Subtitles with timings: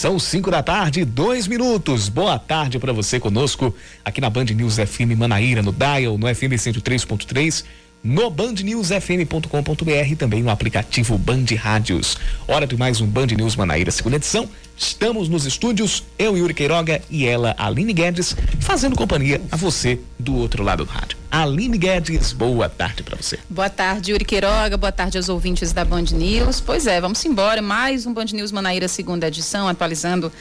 [0.00, 2.08] São 5 da tarde, dois minutos.
[2.08, 6.56] Boa tarde para você conosco aqui na Band News FM Manaíra, no Dial, no FM
[6.56, 7.66] 103.3
[8.02, 12.16] no bandnewsfm.com.br e também no aplicativo Band Rádios.
[12.48, 14.48] Hora de mais um Band News Manaíra, segunda edição.
[14.76, 20.34] Estamos nos estúdios, eu, Yuri Queiroga e ela, Aline Guedes, fazendo companhia a você do
[20.34, 21.18] outro lado do rádio.
[21.30, 23.38] Aline Guedes, boa tarde para você.
[23.48, 26.60] Boa tarde, Yuri Queiroga, boa tarde aos ouvintes da Band News.
[26.60, 30.32] Pois é, vamos embora, mais um Band News Manaíra, segunda edição, atualizando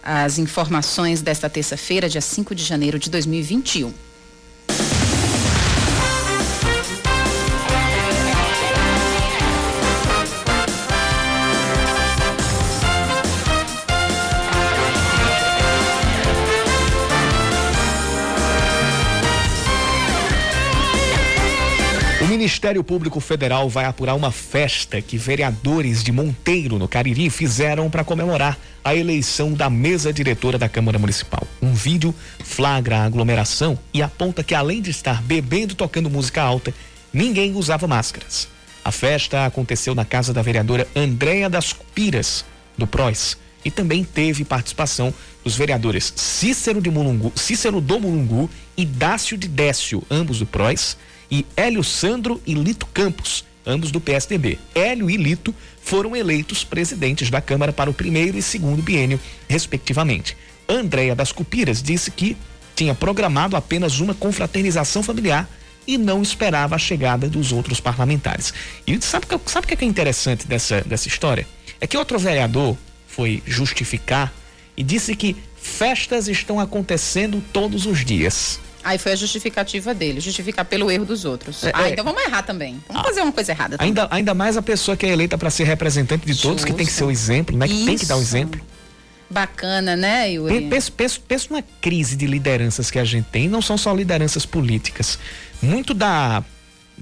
[0.00, 3.92] as informações desta terça-feira, dia 5 de janeiro de 2021.
[22.38, 28.04] Ministério Público Federal vai apurar uma festa que vereadores de Monteiro, no Cariri, fizeram para
[28.04, 31.42] comemorar a eleição da mesa diretora da Câmara Municipal.
[31.60, 32.14] Um vídeo
[32.44, 36.72] flagra a aglomeração e aponta que, além de estar bebendo e tocando música alta,
[37.12, 38.46] ninguém usava máscaras.
[38.84, 42.44] A festa aconteceu na casa da vereadora Andréa das Piras,
[42.78, 48.84] do PROS, e também teve participação dos vereadores Cícero, de Mulungu, Cícero do Mulungu e
[48.84, 50.96] Dácio de Décio, ambos do PROS
[51.30, 54.58] e Hélio Sandro e Lito Campos, ambos do PSDB.
[54.74, 60.36] Hélio e Lito foram eleitos presidentes da Câmara para o primeiro e segundo biênio, respectivamente.
[60.68, 62.36] Andréia das Cupiras disse que
[62.74, 65.48] tinha programado apenas uma confraternização familiar
[65.86, 68.52] e não esperava a chegada dos outros parlamentares.
[68.86, 71.46] E sabe o sabe que é interessante dessa, dessa história?
[71.80, 72.76] É que outro vereador
[73.06, 74.32] foi justificar
[74.76, 78.60] e disse que festas estão acontecendo todos os dias.
[78.88, 81.62] Aí foi a justificativa dele, justificar pelo erro dos outros.
[81.62, 81.92] É, ah, é.
[81.92, 82.82] então vamos errar também.
[82.88, 83.76] Vamos ah, fazer uma coisa errada.
[83.76, 83.88] Também.
[83.88, 86.66] Ainda, ainda mais a pessoa que é eleita para ser representante de todos, Justo.
[86.66, 87.68] que tem que ser o exemplo, né?
[87.68, 87.84] Que Isso.
[87.84, 88.58] tem que dar o exemplo.
[89.28, 90.68] Bacana, né, Yuri?
[90.70, 94.46] Penso, penso, penso numa crise de lideranças que a gente tem, não são só lideranças
[94.46, 95.18] políticas.
[95.60, 96.42] Muito da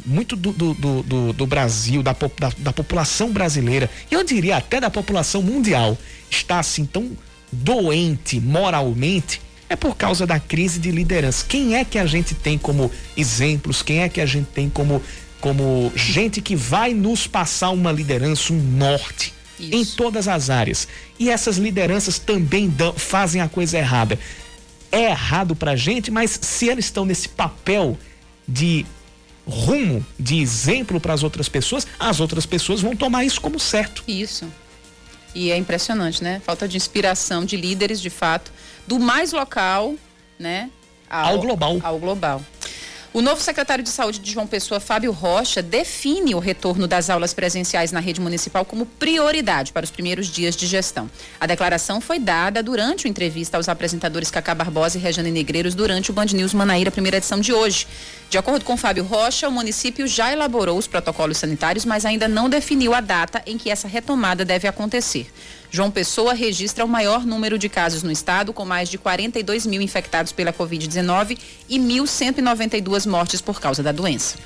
[0.04, 4.80] muito do, do, do, do Brasil, da, da, da, população brasileira, e eu diria até
[4.80, 5.96] da população mundial,
[6.28, 7.12] está assim tão
[7.52, 11.44] doente moralmente é por causa da crise de liderança.
[11.48, 13.82] Quem é que a gente tem como exemplos?
[13.82, 15.02] Quem é que a gente tem como,
[15.40, 19.34] como gente que vai nos passar uma liderança, um norte?
[19.58, 19.74] Isso.
[19.74, 20.86] Em todas as áreas.
[21.18, 24.18] E essas lideranças também dão, fazem a coisa errada.
[24.92, 27.98] É errado pra gente, mas se eles estão nesse papel
[28.46, 28.84] de
[29.46, 34.04] rumo, de exemplo para as outras pessoas, as outras pessoas vão tomar isso como certo.
[34.06, 34.46] Isso.
[35.34, 36.40] E é impressionante, né?
[36.44, 38.50] Falta de inspiração de líderes, de fato,
[38.86, 39.94] do mais local,
[40.38, 40.70] né?
[41.08, 41.80] Ao, ao global.
[41.82, 42.42] Ao global.
[43.16, 47.32] O novo secretário de Saúde de João Pessoa, Fábio Rocha, define o retorno das aulas
[47.32, 51.10] presenciais na rede municipal como prioridade para os primeiros dias de gestão.
[51.40, 56.10] A declaração foi dada durante uma entrevista aos apresentadores Cacá Barbosa e Regiane Negreiros durante
[56.10, 57.86] o Band News Manaíra, primeira edição de hoje.
[58.28, 62.48] De acordo com Fábio Rocha, o município já elaborou os protocolos sanitários, mas ainda não
[62.50, 65.30] definiu a data em que essa retomada deve acontecer.
[65.70, 69.80] João Pessoa registra o maior número de casos no estado, com mais de 42 mil
[69.80, 71.38] infectados pela Covid-19
[71.68, 74.36] e 1.192 mortes por causa da doença.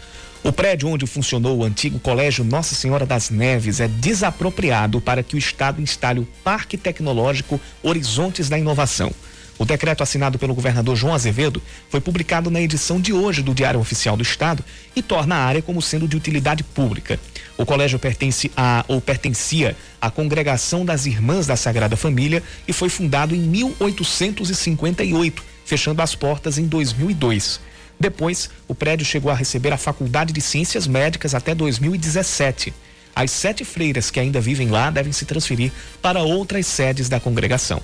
[0.43, 5.37] O prédio onde funcionou o antigo Colégio Nossa Senhora das Neves é desapropriado para que
[5.37, 9.13] o Estado instale o Parque Tecnológico Horizontes da Inovação.
[9.61, 13.79] O decreto assinado pelo governador João Azevedo foi publicado na edição de hoje do Diário
[13.79, 14.65] Oficial do Estado
[14.97, 17.21] e torna a área como sendo de utilidade pública.
[17.59, 22.89] O colégio pertence a ou pertencia à Congregação das Irmãs da Sagrada Família e foi
[22.89, 27.61] fundado em 1858, fechando as portas em 2002.
[28.01, 32.73] Depois, o prédio chegou a receber a Faculdade de Ciências Médicas até 2017.
[33.15, 37.83] As sete freiras que ainda vivem lá devem se transferir para outras sedes da congregação.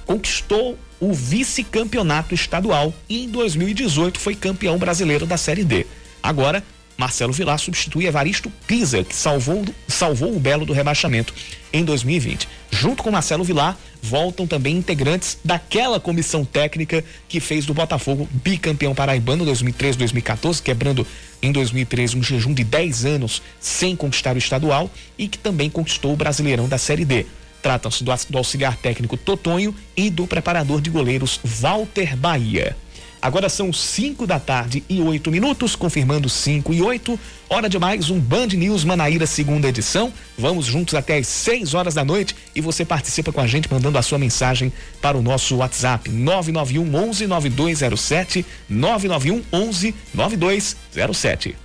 [0.05, 5.85] conquistou o vice-campeonato estadual e em 2018 foi campeão brasileiro da Série D.
[6.21, 6.63] Agora
[6.97, 11.33] Marcelo Vilar substitui Evaristo Pisa, que salvou, salvou o Belo do rebaixamento
[11.71, 12.47] em 2020.
[12.71, 18.93] Junto com Marcelo Vilar, voltam também integrantes daquela comissão técnica que fez do Botafogo bicampeão
[18.93, 21.07] paraibano 2013-2014, quebrando
[21.41, 26.11] em 2013 um jejum de 10 anos sem conquistar o estadual e que também conquistou
[26.11, 27.25] o Brasileirão da Série D.
[27.61, 32.75] Tratam-se do, auxiliar técnico Totonho e do preparador de goleiros Walter Bahia.
[33.23, 37.17] Agora são 5 da tarde e 8 minutos, confirmando 5 e 8.
[37.49, 40.11] Hora de mais um Band News Manaíra, segunda edição.
[40.37, 43.97] Vamos juntos até às 6 horas da noite e você participa com a gente mandando
[43.97, 51.55] a sua mensagem para o nosso WhatsApp 991 11 9207 991 11 9207.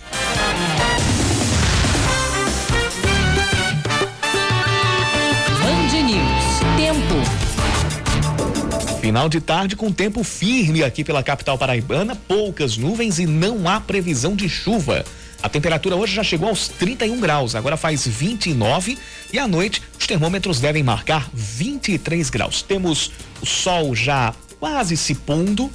[9.09, 13.81] Final de tarde com tempo firme aqui pela capital paraibana, poucas nuvens e não há
[13.81, 15.03] previsão de chuva.
[15.43, 18.99] A temperatura hoje já chegou aos 31 graus, agora faz 29
[19.33, 22.61] e à noite os termômetros devem marcar 23 graus.
[22.61, 23.11] Temos
[23.41, 25.73] o sol já quase se pondo.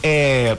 [0.00, 0.56] É,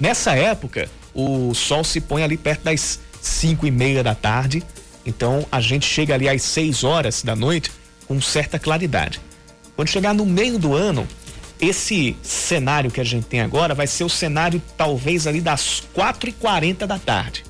[0.00, 4.60] nessa época, o sol se põe ali perto das 5 e meia da tarde.
[5.06, 7.70] Então a gente chega ali às 6 horas da noite
[8.08, 9.20] com certa claridade.
[9.76, 11.06] Quando chegar no meio do ano,
[11.60, 16.30] esse cenário que a gente tem agora vai ser o cenário talvez ali das 4
[16.30, 17.44] e 40 da tarde.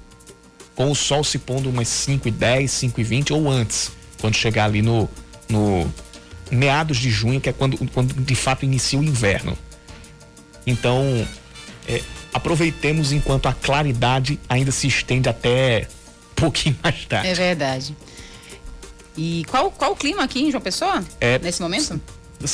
[0.75, 4.35] Com o sol se pondo umas 5 e 10, 5 e 20 ou antes, quando
[4.35, 5.09] chegar ali no,
[5.49, 5.93] no
[6.51, 9.57] meados de junho, que é quando, quando de fato inicia o inverno.
[10.67, 11.27] Então,
[11.87, 12.03] é,
[12.33, 15.89] aproveitemos enquanto a claridade ainda se estende até
[16.33, 17.29] um pouquinho mais tarde.
[17.29, 17.97] É verdade.
[19.17, 21.05] E qual, qual o clima aqui em João Pessoa?
[21.21, 22.01] É, nesse momento?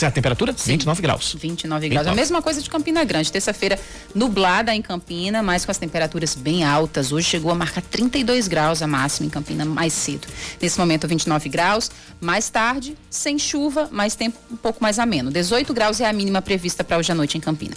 [0.02, 0.54] A temperatura?
[0.56, 1.36] Sim, 29 graus.
[1.38, 2.06] 29 graus.
[2.06, 2.10] 29.
[2.10, 3.30] A mesma coisa de Campina Grande.
[3.30, 3.78] Terça-feira
[4.14, 7.12] nublada em Campina, mas com as temperaturas bem altas.
[7.12, 10.26] Hoje chegou a marcar 32 graus a máxima em Campina mais cedo.
[10.60, 11.90] Nesse momento 29 graus.
[12.20, 15.30] Mais tarde, sem chuva, mas tempo um pouco mais ameno.
[15.30, 17.74] 18 graus é a mínima prevista para hoje à noite em Campina.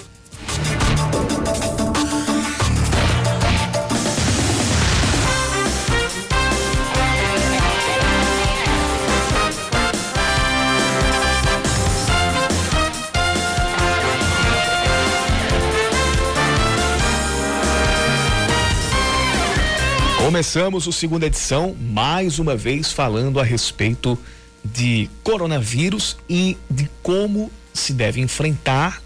[20.34, 24.18] Começamos o segunda edição, mais uma vez falando a respeito
[24.66, 29.00] de coronavírus e de como se deve enfrentar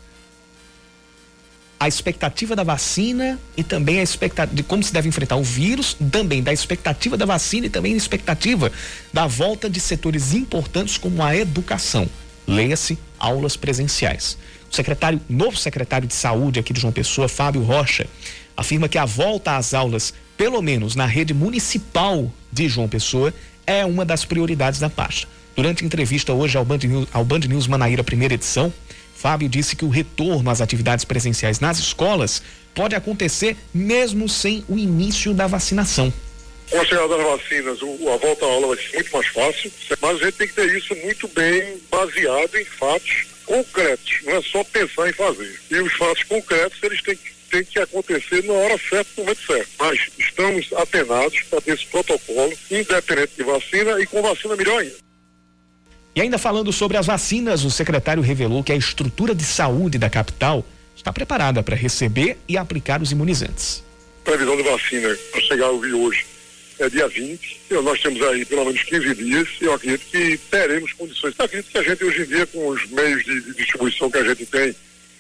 [1.78, 5.98] a expectativa da vacina e também a expectativa de como se deve enfrentar o vírus,
[6.10, 8.72] também da expectativa da vacina e também a expectativa
[9.12, 12.08] da volta de setores importantes como a educação.
[12.48, 14.38] Leia-se aulas presenciais.
[14.72, 18.08] O secretário, novo secretário de saúde aqui de João Pessoa, Fábio Rocha,
[18.56, 23.34] afirma que a volta às aulas pelo menos na rede municipal de João Pessoa,
[23.66, 25.28] é uma das prioridades da pasta.
[25.56, 28.72] Durante entrevista hoje ao Band News, ao Band News Manaíra, primeira edição,
[29.16, 32.44] Fábio disse que o retorno às atividades presenciais nas escolas
[32.76, 36.14] pode acontecer mesmo sem o início da vacinação.
[36.70, 40.22] Com a chegada das vacinas, a volta à aula vai ser muito mais fácil, mas
[40.22, 44.64] a gente tem que ter isso muito bem baseado em fatos concretos, não é só
[44.66, 45.60] pensar em fazer.
[45.72, 49.46] E os fatos concretos, eles têm que tem que acontecer na hora certa, no momento
[49.46, 49.70] certo.
[49.80, 54.96] Mas estamos atenados para ter esse protocolo, independente de vacina e com vacina melhor ainda.
[56.16, 60.10] E ainda falando sobre as vacinas, o secretário revelou que a estrutura de saúde da
[60.10, 63.84] capital está preparada para receber e aplicar os imunizantes.
[64.24, 66.26] Previsão de vacina para chegar ao hoje
[66.80, 67.62] é dia 20.
[67.70, 71.34] E nós temos aí pelo menos 15 dias e eu acredito que teremos condições.
[71.38, 74.18] Eu acredito que a gente hoje em dia, com os meios de, de distribuição que
[74.18, 74.76] a gente tem,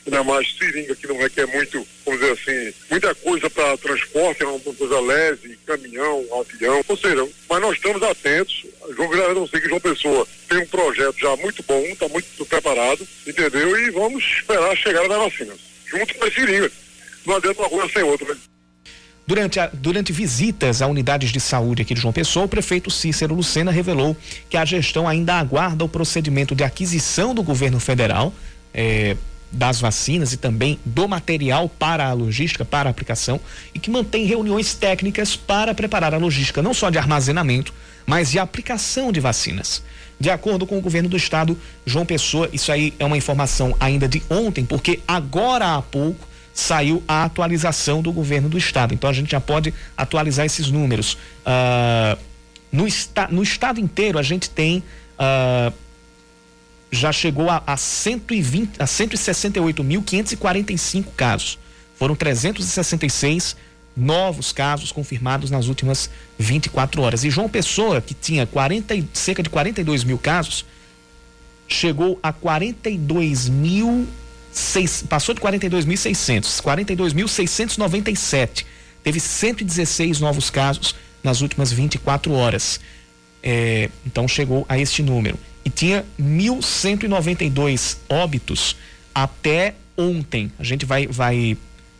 [0.07, 4.47] ainda mais seringa que não requer muito, vamos dizer assim, muita coisa para transporte, é
[4.47, 8.65] uma coisa leve, caminhão, avião, ou seja, mas nós estamos atentos.
[8.95, 13.05] João não sei que João Pessoa tem um projeto já muito bom, está muito preparado,
[13.25, 13.79] entendeu?
[13.79, 15.53] E vamos esperar a chegada da vacina,
[15.85, 16.71] junto com a seringa.
[17.25, 18.39] não adianta uma coisa sem outra, né?
[19.27, 23.35] Durante, a, durante visitas a unidades de saúde aqui de João Pessoa, o prefeito Cícero
[23.35, 24.15] Lucena revelou
[24.49, 28.33] que a gestão ainda aguarda o procedimento de aquisição do governo federal
[28.73, 29.17] eh,
[29.51, 33.39] das vacinas e também do material para a logística, para a aplicação,
[33.73, 37.73] e que mantém reuniões técnicas para preparar a logística, não só de armazenamento,
[38.05, 39.83] mas de aplicação de vacinas.
[40.19, 44.07] De acordo com o governo do estado, João Pessoa, isso aí é uma informação ainda
[44.07, 48.93] de ontem, porque agora há pouco saiu a atualização do governo do estado.
[48.93, 51.13] Então a gente já pode atualizar esses números.
[51.45, 52.17] Uh,
[52.71, 54.83] no, esta, no estado inteiro a gente tem
[55.19, 55.71] uh,
[56.91, 61.57] já chegou a, a 120 a 168.545 casos.
[61.97, 63.57] Foram 366
[63.95, 67.23] novos casos confirmados nas últimas 24 horas.
[67.23, 70.63] E João Pessoa, que tinha 40, cerca de 42 mil casos,
[71.67, 74.07] chegou a 42 mil
[75.07, 78.65] passou de 42.600, 42.697.
[79.03, 82.79] Teve 116 novos casos nas últimas 24 horas.
[83.43, 85.37] É, então chegou a este número.
[85.67, 88.77] E tinha 1.192 óbitos
[89.13, 90.49] até ontem.
[90.57, 91.57] A gente vai, vai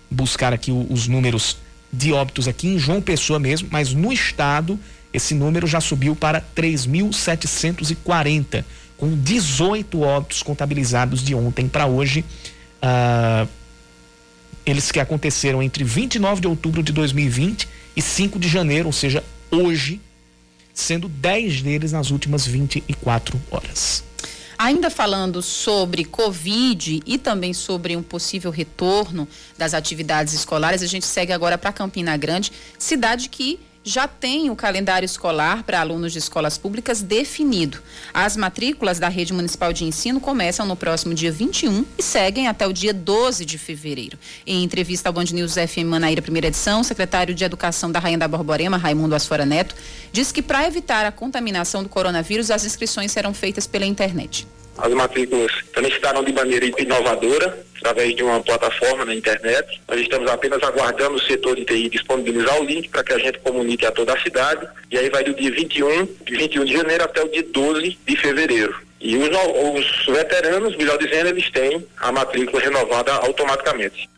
[0.09, 1.57] buscar aqui os números
[1.91, 4.79] de óbitos aqui em João Pessoa mesmo, mas no estado
[5.13, 8.63] esse número já subiu para 3.740
[8.95, 12.24] com 18 óbitos contabilizados de ontem para hoje.
[12.81, 13.45] Uh,
[14.65, 19.21] eles que aconteceram entre 29 de outubro de 2020 e 5 de janeiro, ou seja,
[19.51, 20.00] hoje,
[20.77, 24.03] sendo 10 deles nas últimas 24 horas.
[24.57, 31.05] Ainda falando sobre Covid e também sobre um possível retorno das atividades escolares, a gente
[31.05, 36.20] segue agora para Campina Grande, cidade que já tem o calendário escolar para alunos de
[36.20, 37.79] escolas públicas definido.
[38.13, 42.67] As matrículas da rede municipal de ensino começam no próximo dia 21 e seguem até
[42.67, 44.20] o dia 12 de fevereiro.
[44.46, 48.17] Em entrevista ao Band News FM Manaíra, primeira edição, o secretário de Educação da Rainha
[48.17, 49.74] da Borborema, Raimundo Asfora Neto,
[50.12, 54.46] disse que para evitar a contaminação do coronavírus, as inscrições serão feitas pela internet.
[54.77, 59.81] As matrículas também estarão de maneira inovadora, através de uma plataforma na internet.
[59.88, 63.39] Nós estamos apenas aguardando o setor de TI disponibilizar o link para que a gente
[63.39, 64.67] comunique a toda a cidade.
[64.91, 68.15] E aí vai do dia 21, de 21 de janeiro até o dia 12 de
[68.15, 68.75] fevereiro.
[69.00, 74.10] E os, os veteranos, melhor dizendo, eles têm a matrícula renovada automaticamente.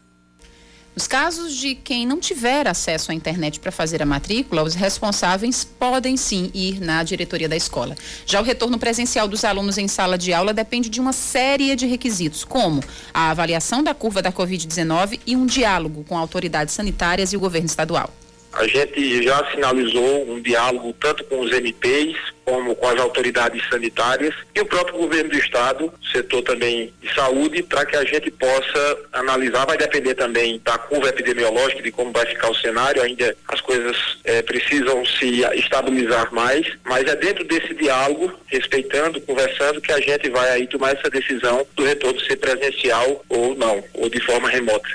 [1.00, 5.64] Nos casos de quem não tiver acesso à internet para fazer a matrícula, os responsáveis
[5.64, 7.96] podem sim ir na diretoria da escola.
[8.26, 11.88] Já o retorno presencial dos alunos em sala de aula depende de uma série de
[11.88, 17.38] requisitos, como a avaliação da curva da Covid-19 e um diálogo com autoridades sanitárias e
[17.38, 18.14] o governo estadual.
[18.60, 24.36] A gente já sinalizou um diálogo tanto com os MPs como com as autoridades sanitárias
[24.54, 28.98] e o próprio governo do estado, setor também de saúde, para que a gente possa
[29.14, 33.62] analisar, vai depender também da curva epidemiológica, de como vai ficar o cenário, ainda as
[33.62, 40.02] coisas é, precisam se estabilizar mais, mas é dentro desse diálogo, respeitando, conversando, que a
[40.02, 44.50] gente vai aí tomar essa decisão do retorno ser presencial ou não, ou de forma
[44.50, 44.90] remota.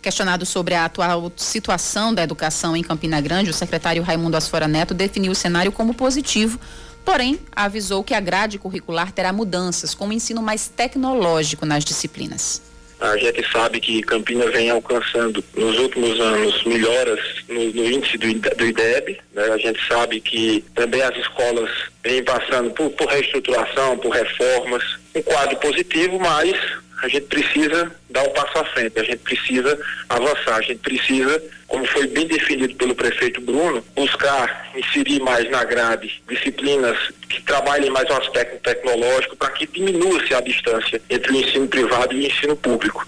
[0.00, 4.94] Questionado sobre a atual situação da educação em Campina Grande, o secretário Raimundo Asfora Neto
[4.94, 6.58] definiu o cenário como positivo,
[7.04, 12.62] porém avisou que a grade curricular terá mudanças, com um ensino mais tecnológico nas disciplinas.
[13.00, 18.26] A gente sabe que Campina vem alcançando nos últimos anos melhoras no, no índice do,
[18.34, 19.20] do IDEB.
[19.32, 19.44] Né?
[19.44, 21.70] A gente sabe que também as escolas
[22.02, 24.82] vêm passando por, por reestruturação, por reformas.
[25.14, 26.56] Um quadro positivo, mas
[27.02, 29.78] a gente precisa dar um passo à frente, a gente precisa
[30.08, 35.64] avançar, a gente precisa, como foi bem definido pelo prefeito Bruno, buscar inserir mais na
[35.64, 36.96] grade disciplinas
[37.28, 42.14] que trabalhem mais o aspecto tecnológico para que diminua-se a distância entre o ensino privado
[42.14, 43.06] e o ensino público.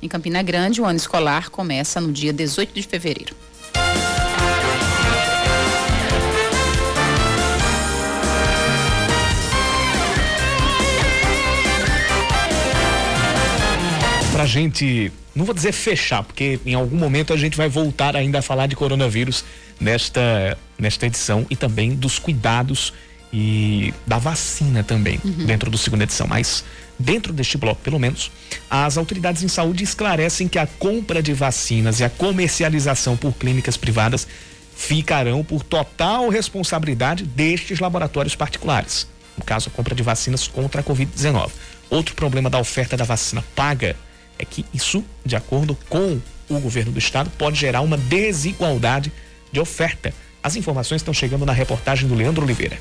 [0.00, 3.36] Em Campina Grande, o ano escolar começa no dia 18 de fevereiro.
[14.42, 18.16] Para a gente, não vou dizer fechar, porque em algum momento a gente vai voltar
[18.16, 19.44] ainda a falar de coronavírus
[19.80, 22.92] nesta, nesta edição e também dos cuidados
[23.32, 25.46] e da vacina também uhum.
[25.46, 26.26] dentro do segunda edição.
[26.26, 26.64] Mas
[26.98, 28.32] dentro deste bloco, pelo menos,
[28.68, 33.76] as autoridades em saúde esclarecem que a compra de vacinas e a comercialização por clínicas
[33.76, 34.26] privadas
[34.74, 39.06] ficarão por total responsabilidade destes laboratórios particulares.
[39.38, 41.50] No caso, a compra de vacinas contra a Covid-19.
[41.88, 43.94] Outro problema da oferta da vacina paga
[44.42, 46.20] é que isso, de acordo com
[46.50, 49.12] o governo do estado, pode gerar uma desigualdade
[49.52, 50.12] de oferta.
[50.42, 52.76] As informações estão chegando na reportagem do Leandro Oliveira.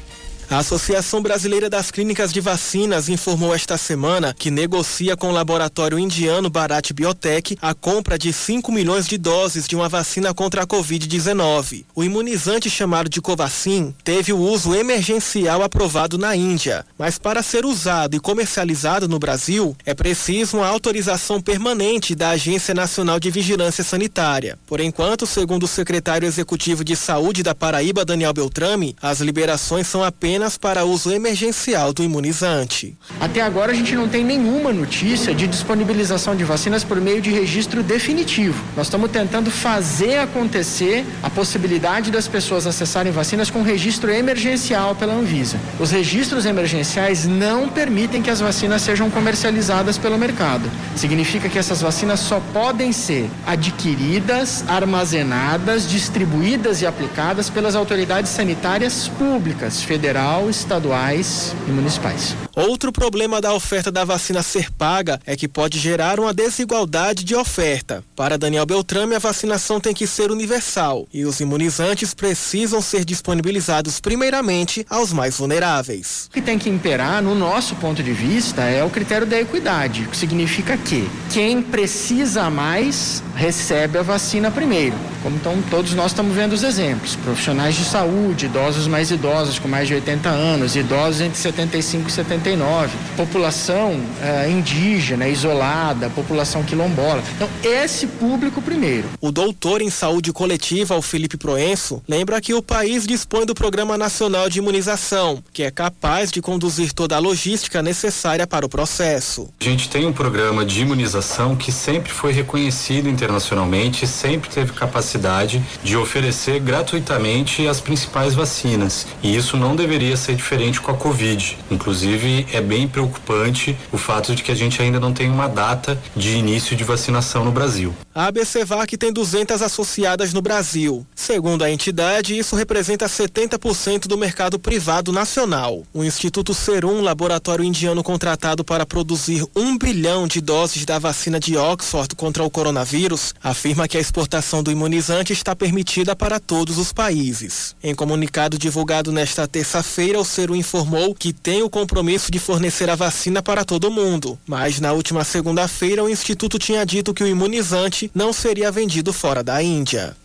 [0.52, 5.98] A Associação Brasileira das Clínicas de Vacinas informou esta semana que negocia com o laboratório
[5.98, 10.68] indiano Bharat Biotech a compra de 5 milhões de doses de uma vacina contra a
[10.68, 11.86] Covid-19.
[11.96, 17.66] O imunizante chamado de Covaxin teve o uso emergencial aprovado na Índia, mas para ser
[17.66, 23.86] usado e comercializado no Brasil é preciso uma autorização permanente da Agência Nacional de Vigilância
[23.86, 24.60] Sanitária.
[24.68, 30.04] Por enquanto, segundo o secretário executivo de Saúde da Paraíba, Daniel Beltrame, as liberações são
[30.04, 32.98] apenas apenas para uso emergencial do imunizante.
[33.20, 37.30] Até agora a gente não tem nenhuma notícia de disponibilização de vacinas por meio de
[37.30, 38.60] registro definitivo.
[38.76, 45.14] Nós estamos tentando fazer acontecer a possibilidade das pessoas acessarem vacinas com registro emergencial pela
[45.14, 45.60] Anvisa.
[45.80, 50.68] Os registros emergenciais não permitem que as vacinas sejam comercializadas pelo mercado.
[50.96, 59.08] Significa que essas vacinas só podem ser adquiridas, armazenadas, distribuídas e aplicadas pelas autoridades sanitárias
[59.08, 62.36] públicas, federal federal, estaduais e municipais.
[62.56, 67.36] Outro problema da oferta da vacina ser paga é que pode gerar uma desigualdade de
[67.36, 68.04] oferta.
[68.16, 74.00] Para Daniel Beltrame, a vacinação tem que ser universal e os imunizantes precisam ser disponibilizados
[74.00, 76.28] primeiramente aos mais vulneráveis.
[76.30, 80.08] O que tem que imperar, no nosso ponto de vista, é o critério da equidade,
[80.10, 84.96] que significa que quem precisa mais recebe a vacina primeiro.
[85.24, 89.68] Como então todos nós estamos vendo os exemplos, profissionais de saúde, idosos mais idosos com
[89.68, 97.24] mais de 80 anos, idosos entre 75 e 79, população eh, indígena, isolada, população quilombola.
[97.36, 99.10] Então esse público primeiro.
[99.20, 103.98] O doutor em saúde coletiva, o Felipe Proenço, lembra que o país dispõe do Programa
[103.98, 109.50] Nacional de Imunização, que é capaz de conduzir toda a logística necessária para o processo.
[109.60, 115.62] A gente tem um programa de imunização que sempre foi reconhecido internacionalmente, sempre teve capacidade
[115.84, 119.06] de oferecer gratuitamente as principais vacinas.
[119.22, 121.58] E isso não deveria ser diferente com a Covid.
[121.70, 125.98] Inclusive, é bem preocupante o fato de que a gente ainda não tem uma data
[126.16, 127.94] de início de vacinação no Brasil.
[128.14, 131.06] A ABCVAC tem 200 associadas no Brasil.
[131.16, 135.84] Segundo a entidade, isso representa 70% do mercado privado nacional.
[135.94, 141.56] O Instituto Serum, laboratório indiano contratado para produzir um bilhão de doses da vacina de
[141.56, 146.92] Oxford contra o coronavírus, afirma que a exportação do imunizante está permitida para todos os
[146.92, 147.76] países.
[147.82, 152.96] Em comunicado divulgado nesta terça-feira, o Serum informou que tem o compromisso de fornecer a
[152.96, 158.10] vacina para todo mundo, mas na última segunda-feira o instituto tinha dito que o imunizante
[158.16, 160.16] não seria vendido fora da Índia.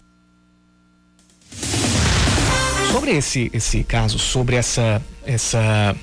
[2.92, 5.96] Sobre esse esse caso, sobre essa essa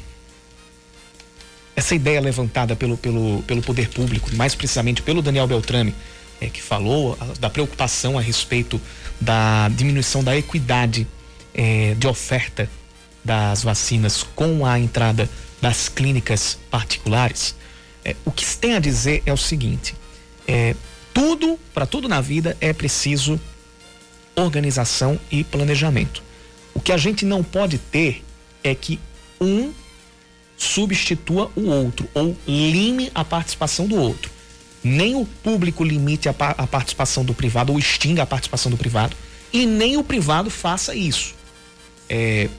[1.76, 5.96] essa ideia levantada pelo, pelo, pelo poder público, mais precisamente pelo Daniel Beltrame,
[6.40, 8.80] é, que falou da preocupação a respeito
[9.20, 11.08] da diminuição da equidade
[11.54, 12.70] é, de oferta
[13.24, 15.30] das vacinas com a entrada
[15.62, 17.56] das clínicas particulares,
[18.04, 19.96] é, o que se tem a dizer é o seguinte:
[20.48, 20.76] é,
[21.14, 23.40] tudo, para tudo na vida, é preciso
[24.36, 26.24] organização e planejamento.
[26.74, 28.24] O que a gente não pode ter
[28.64, 29.00] é que
[29.40, 29.72] um
[30.58, 34.32] substitua o outro ou lime a participação do outro
[34.84, 39.16] nem o público limite a, a participação do privado ou extinga a participação do privado
[39.52, 41.36] e nem o privado faça isso.
[42.10, 42.50] É,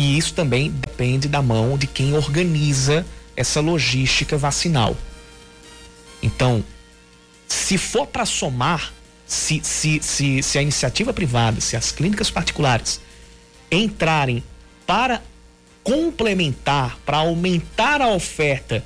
[0.00, 3.04] e isso também depende da mão de quem organiza
[3.36, 4.96] essa logística vacinal.
[6.22, 6.64] Então,
[7.46, 8.94] se for para somar,
[9.26, 12.98] se, se, se, se a iniciativa privada, se as clínicas particulares
[13.70, 14.42] entrarem
[14.86, 15.22] para
[15.84, 18.82] complementar, para aumentar a oferta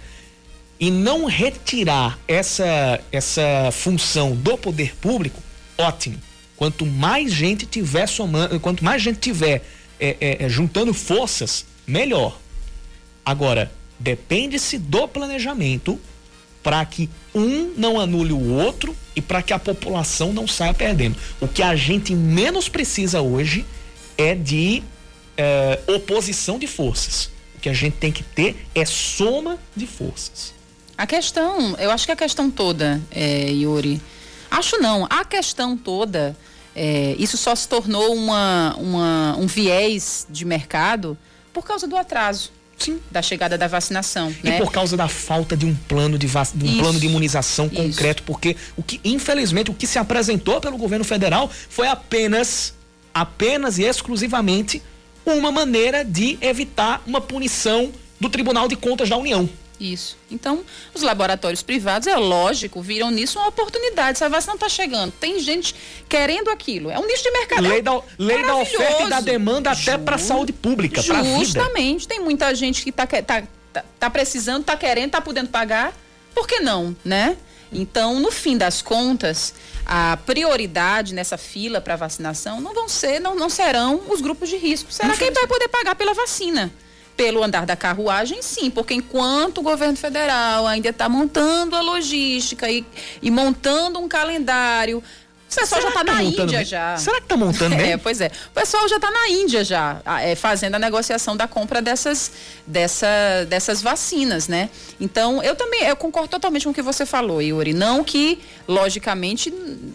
[0.81, 5.41] e não retirar essa, essa função do poder público,
[5.79, 6.19] ótimo.
[6.57, 9.63] Quanto mais gente tiver somando, quanto mais gente tiver
[10.05, 12.39] é, é, é juntando forças, melhor.
[13.25, 15.99] Agora, depende-se do planejamento
[16.63, 21.17] para que um não anule o outro e para que a população não saia perdendo.
[21.41, 23.65] O que a gente menos precisa hoje
[24.17, 24.83] é de
[25.37, 27.31] é, oposição de forças.
[27.57, 30.55] O que a gente tem que ter é soma de forças.
[30.97, 34.01] A questão, eu acho que a questão toda, é, Yuri,
[34.51, 36.37] acho não, a questão toda,
[36.75, 41.17] é, isso só se tornou uma, uma, um viés de mercado
[41.53, 42.53] por causa do atraso.
[42.77, 43.01] Sim.
[43.09, 44.35] Da chegada da vacinação.
[44.43, 44.59] E né?
[44.59, 46.51] por causa da falta de um plano de, vac...
[46.53, 48.27] de um plano de imunização concreto, isso.
[48.27, 52.75] porque o que, infelizmente, o que se apresentou pelo governo federal foi apenas,
[53.13, 54.83] apenas e exclusivamente
[55.25, 59.49] uma maneira de evitar uma punição do Tribunal de Contas da União.
[59.85, 60.17] Isso.
[60.31, 64.17] Então, os laboratórios privados, é lógico, viram nisso uma oportunidade.
[64.17, 65.75] Se a vacina está chegando, tem gente
[66.09, 66.91] querendo aquilo.
[66.91, 67.69] É um nicho de mercado.
[67.69, 71.23] Lei da, lei da oferta e da demanda até para a saúde pública, para a
[71.23, 71.39] vida.
[71.39, 72.09] Justamente.
[72.09, 73.43] Tem muita gente que está tá,
[73.73, 75.93] tá, tá precisando, está querendo, está podendo pagar.
[76.35, 77.37] Por que não, né?
[77.71, 79.53] Então, no fim das contas,
[79.85, 84.57] a prioridade nessa fila para vacinação não vão ser, não, não serão os grupos de
[84.57, 84.91] risco.
[84.91, 86.73] Será quem vai poder pagar pela vacina?
[87.17, 92.69] Pelo andar da carruagem, sim, porque enquanto o governo federal ainda está montando a logística
[92.69, 92.85] e,
[93.23, 95.03] e montando um calendário
[95.55, 96.65] o pessoal já está tá na Índia bem?
[96.65, 96.97] já.
[96.97, 97.93] Será que está montando bem?
[97.93, 98.31] É, pois é.
[98.49, 102.33] O pessoal já está na Índia já, é, fazendo a negociação da compra dessas,
[102.67, 103.07] dessa,
[103.49, 104.69] dessas vacinas, né?
[105.01, 107.73] Então, eu também, eu concordo totalmente com o que você falou, Yuri.
[107.73, 109.53] Não que, logicamente,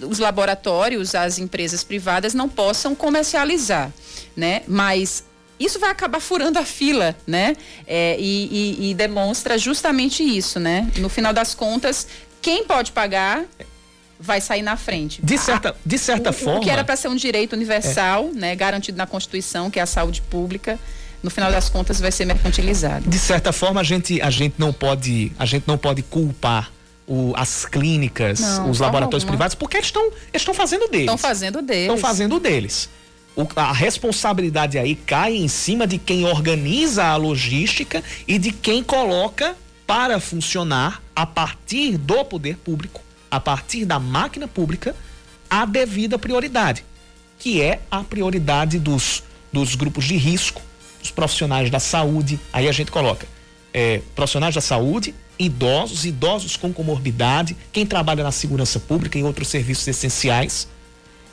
[0.07, 3.91] os laboratórios, as empresas privadas não possam comercializar,
[4.35, 4.61] né?
[4.67, 5.23] Mas
[5.59, 7.55] isso vai acabar furando a fila, né?
[7.85, 10.89] É, e, e, e demonstra justamente isso, né?
[10.97, 12.07] No final das contas,
[12.41, 13.45] quem pode pagar
[14.19, 15.21] vai sair na frente.
[15.23, 16.59] De certa, de certa o, forma.
[16.59, 18.37] O que era para ser um direito universal, é.
[18.37, 20.77] né, garantido na Constituição, que é a saúde pública,
[21.23, 23.09] no final das contas vai ser mercantilizado.
[23.09, 26.71] De certa forma, a gente, a gente não pode, a gente não pode culpar
[27.07, 29.37] o, as clínicas, não, os laboratórios alguma.
[29.37, 31.01] privados, porque eles estão estão fazendo deles.
[31.01, 31.83] Estão fazendo deles.
[31.83, 32.89] Estão fazendo deles.
[33.55, 39.55] A responsabilidade aí cai em cima de quem organiza a logística e de quem coloca
[39.85, 44.95] para funcionar a partir do poder público a partir da máquina pública,
[45.49, 46.83] a devida prioridade,
[47.37, 50.61] que é a prioridade dos, dos grupos de risco,
[50.99, 52.39] dos profissionais da saúde.
[52.51, 53.27] Aí a gente coloca
[53.73, 59.47] é, profissionais da saúde, idosos, idosos com comorbidade, quem trabalha na segurança pública e outros
[59.47, 60.67] serviços essenciais.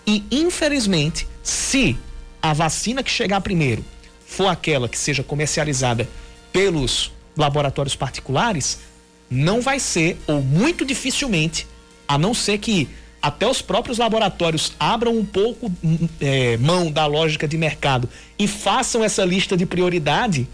[0.06, 1.96] E, infelizmente, se
[2.42, 3.84] a vacina que chegar primeiro
[4.26, 6.08] for aquela que seja comercializada
[6.52, 8.80] pelos laboratórios particulares,
[9.30, 11.64] não vai ser, ou muito dificilmente,
[12.08, 12.88] a não ser que
[13.22, 18.48] até os próprios laboratórios abram um pouco hum, é, mão da lógica de mercado e
[18.48, 20.48] façam essa lista de prioridade,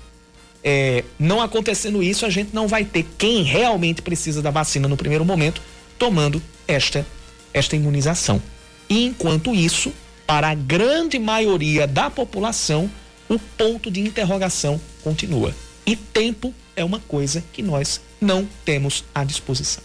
[0.62, 4.96] é, não acontecendo isso, a gente não vai ter quem realmente precisa da vacina no
[4.98, 5.62] primeiro momento
[5.98, 7.06] tomando esta,
[7.54, 8.42] esta imunização.
[8.90, 9.90] E enquanto isso,
[10.32, 12.90] para a grande maioria da população,
[13.28, 15.54] o ponto de interrogação continua.
[15.84, 19.84] E tempo é uma coisa que nós não temos à disposição.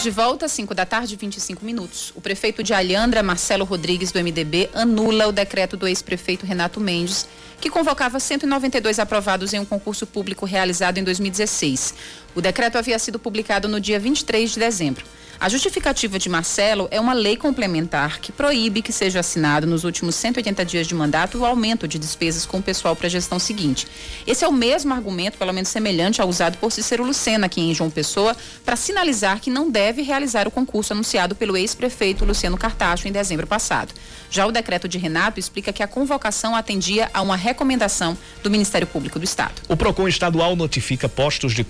[0.00, 2.10] Estamos de volta, 5 da tarde, 25 minutos.
[2.16, 7.28] O prefeito de Alhandra, Marcelo Rodrigues, do MDB, anula o decreto do ex-prefeito Renato Mendes,
[7.60, 11.94] que convocava 192 aprovados em um concurso público realizado em 2016.
[12.34, 15.04] O decreto havia sido publicado no dia 23 de dezembro.
[15.40, 20.14] A justificativa de Marcelo é uma lei complementar que proíbe que seja assinado nos últimos
[20.16, 23.86] 180 dias de mandato o aumento de despesas com o pessoal para a gestão seguinte.
[24.26, 27.74] Esse é o mesmo argumento, pelo menos semelhante ao usado por Cícero Lucena aqui em
[27.74, 33.08] João Pessoa, para sinalizar que não deve realizar o concurso anunciado pelo ex-prefeito Luciano Cartacho
[33.08, 33.94] em dezembro passado.
[34.30, 38.86] Já o decreto de Renato explica que a convocação atendia a uma recomendação do Ministério
[38.86, 39.54] Público do Estado.
[39.68, 41.64] O PROCON estadual notifica postos de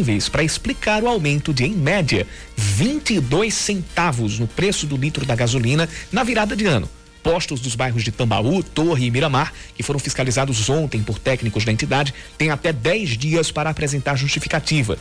[0.00, 5.34] combustíveis para explicar o aumento de, em média, 22 centavos no preço do litro da
[5.34, 6.88] gasolina na virada de ano.
[7.22, 11.72] Postos dos bairros de Tambaú, Torre e Miramar, que foram fiscalizados ontem por técnicos da
[11.72, 14.96] entidade, têm até 10 dias para apresentar justificativa.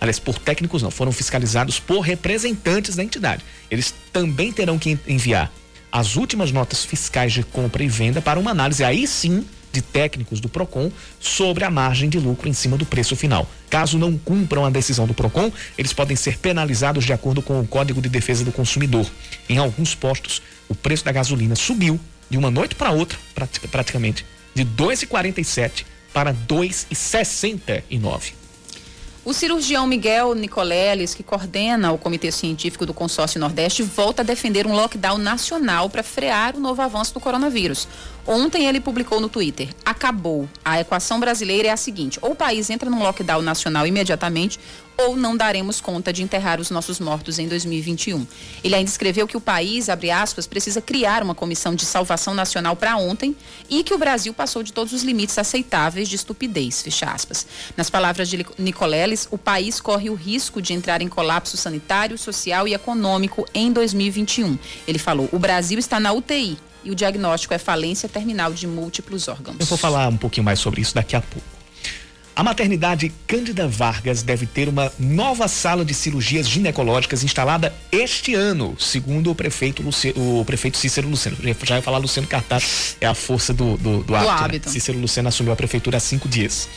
[0.00, 3.44] Aliás, por técnicos não, foram fiscalizados por representantes da entidade.
[3.70, 5.50] Eles também terão que enviar
[5.90, 10.40] as últimas notas fiscais de compra e venda para uma análise aí sim de técnicos
[10.40, 13.48] do Procon sobre a margem de lucro em cima do preço final.
[13.68, 17.66] Caso não cumpram a decisão do Procon, eles podem ser penalizados de acordo com o
[17.66, 19.06] Código de Defesa do Consumidor.
[19.48, 22.00] Em alguns postos, o preço da gasolina subiu
[22.30, 23.18] de uma noite para outra,
[23.70, 28.32] praticamente, de 2,47 para 2,69.
[29.28, 34.66] O cirurgião Miguel Nicoleles, que coordena o Comitê Científico do Consórcio Nordeste, volta a defender
[34.66, 37.86] um lockdown nacional para frear o novo avanço do coronavírus.
[38.26, 40.48] Ontem ele publicou no Twitter: acabou.
[40.64, 44.58] A equação brasileira é a seguinte: ou o país entra num lockdown nacional imediatamente,
[45.00, 48.26] ou não daremos conta de enterrar os nossos mortos em 2021.
[48.64, 52.74] Ele ainda escreveu que o país, abre aspas, precisa criar uma comissão de salvação nacional
[52.74, 53.36] para ontem
[53.70, 57.46] e que o Brasil passou de todos os limites aceitáveis de estupidez, fecha aspas.
[57.76, 62.66] Nas palavras de Nicoleles, o país corre o risco de entrar em colapso sanitário, social
[62.66, 64.58] e econômico em 2021.
[64.86, 69.28] Ele falou: o Brasil está na UTI e o diagnóstico é falência terminal de múltiplos
[69.28, 69.56] órgãos.
[69.60, 71.57] Eu vou falar um pouquinho mais sobre isso daqui a pouco.
[72.38, 78.76] A maternidade Cândida Vargas deve ter uma nova sala de cirurgias ginecológicas instalada este ano,
[78.78, 81.36] segundo o prefeito, Luci, o prefeito Cícero Luceno.
[81.64, 84.30] Já ia falar Luciano Cartaz, é a força do, do, do, hábito.
[84.30, 84.68] hábito.
[84.68, 84.72] Né?
[84.72, 86.68] Cícero Luceno assumiu a prefeitura há cinco dias.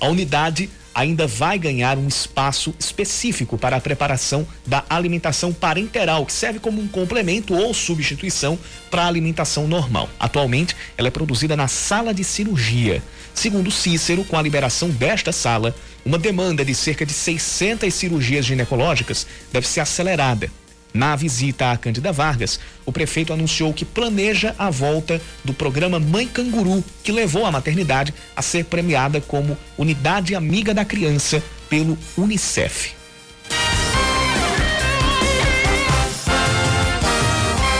[0.00, 6.32] A unidade ainda vai ganhar um espaço específico para a preparação da alimentação parenteral, que
[6.32, 8.58] serve como um complemento ou substituição
[8.90, 10.08] para a alimentação normal.
[10.18, 13.02] Atualmente, ela é produzida na sala de cirurgia.
[13.34, 15.74] Segundo Cícero, com a liberação desta sala,
[16.04, 20.50] uma demanda de cerca de 600 cirurgias ginecológicas deve ser acelerada.
[20.94, 26.28] Na visita a Cândida Vargas, o prefeito anunciou que planeja a volta do programa Mãe
[26.28, 32.92] Canguru, que levou a maternidade a ser premiada como Unidade Amiga da Criança pelo Unicef.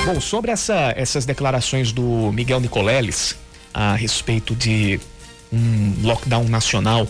[0.06, 3.36] Bom, sobre essa, essas declarações do Miguel Nicoleles
[3.74, 4.98] a respeito de
[5.52, 7.06] um lockdown nacional,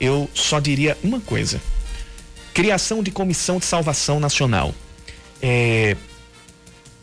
[0.00, 1.60] eu só diria uma coisa:
[2.54, 4.72] criação de comissão de salvação nacional
[5.42, 5.96] é,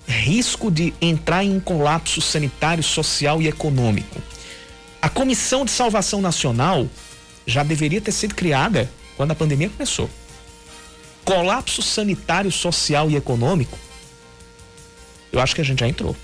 [0.07, 4.21] risco de entrar em um colapso sanitário, social e econômico.
[5.01, 6.87] A Comissão de Salvação Nacional
[7.45, 10.09] já deveria ter sido criada quando a pandemia começou.
[11.25, 13.77] Colapso sanitário, social e econômico,
[15.31, 16.15] eu acho que a gente já entrou.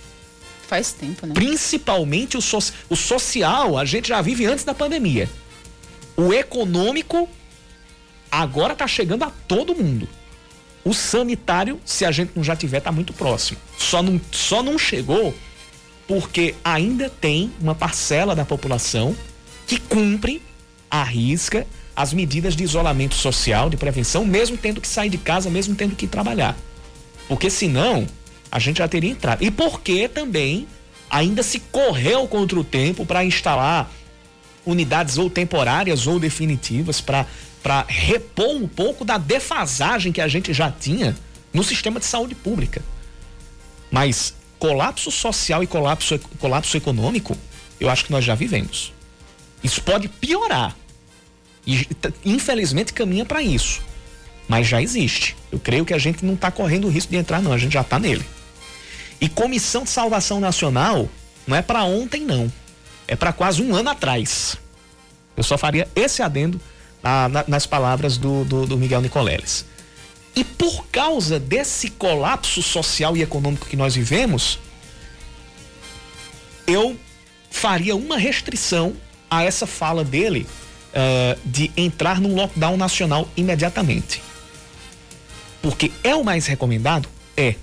[0.67, 1.33] Faz tempo, né?
[1.33, 2.57] Principalmente o, so
[2.89, 5.29] o social, a gente já vive antes da pandemia.
[6.17, 7.29] O econômico
[8.31, 10.07] agora está chegando a todo mundo.
[10.85, 13.57] O sanitário, se a gente não já tiver, tá muito próximo.
[13.77, 15.33] Só não, só não chegou
[16.07, 19.15] porque ainda tem uma parcela da população
[19.65, 20.41] que cumpre
[20.89, 25.49] a risca as medidas de isolamento social, de prevenção, mesmo tendo que sair de casa,
[25.49, 26.55] mesmo tendo que trabalhar.
[27.27, 28.05] Porque senão,
[28.51, 29.43] a gente já teria entrado.
[29.43, 30.67] E porque também
[31.09, 33.89] ainda se correu contra o tempo para instalar
[34.65, 40.71] unidades ou temporárias ou definitivas para repor um pouco da defasagem que a gente já
[40.71, 41.15] tinha
[41.53, 42.81] no sistema de saúde pública.
[43.91, 47.37] Mas colapso social e colapso, colapso econômico,
[47.79, 48.93] eu acho que nós já vivemos.
[49.63, 50.75] Isso pode piorar.
[51.65, 51.87] E
[52.23, 53.81] infelizmente caminha para isso.
[54.47, 55.35] Mas já existe.
[55.51, 57.51] Eu creio que a gente não está correndo o risco de entrar, não.
[57.51, 58.25] A gente já está nele.
[59.19, 61.09] E Comissão de Salvação Nacional
[61.47, 62.51] não é para ontem, não.
[63.07, 64.57] É para quase um ano atrás.
[65.37, 66.59] Eu só faria esse adendo
[67.03, 69.65] na, nas palavras do, do, do Miguel Nicoleles.
[70.35, 74.59] E por causa desse colapso social e econômico que nós vivemos,
[76.67, 76.97] eu
[77.49, 78.93] faria uma restrição
[79.29, 80.45] a essa fala dele
[80.91, 84.21] uh, de entrar num lockdown nacional imediatamente.
[85.61, 87.07] Porque é o mais recomendado?
[87.37, 87.55] É.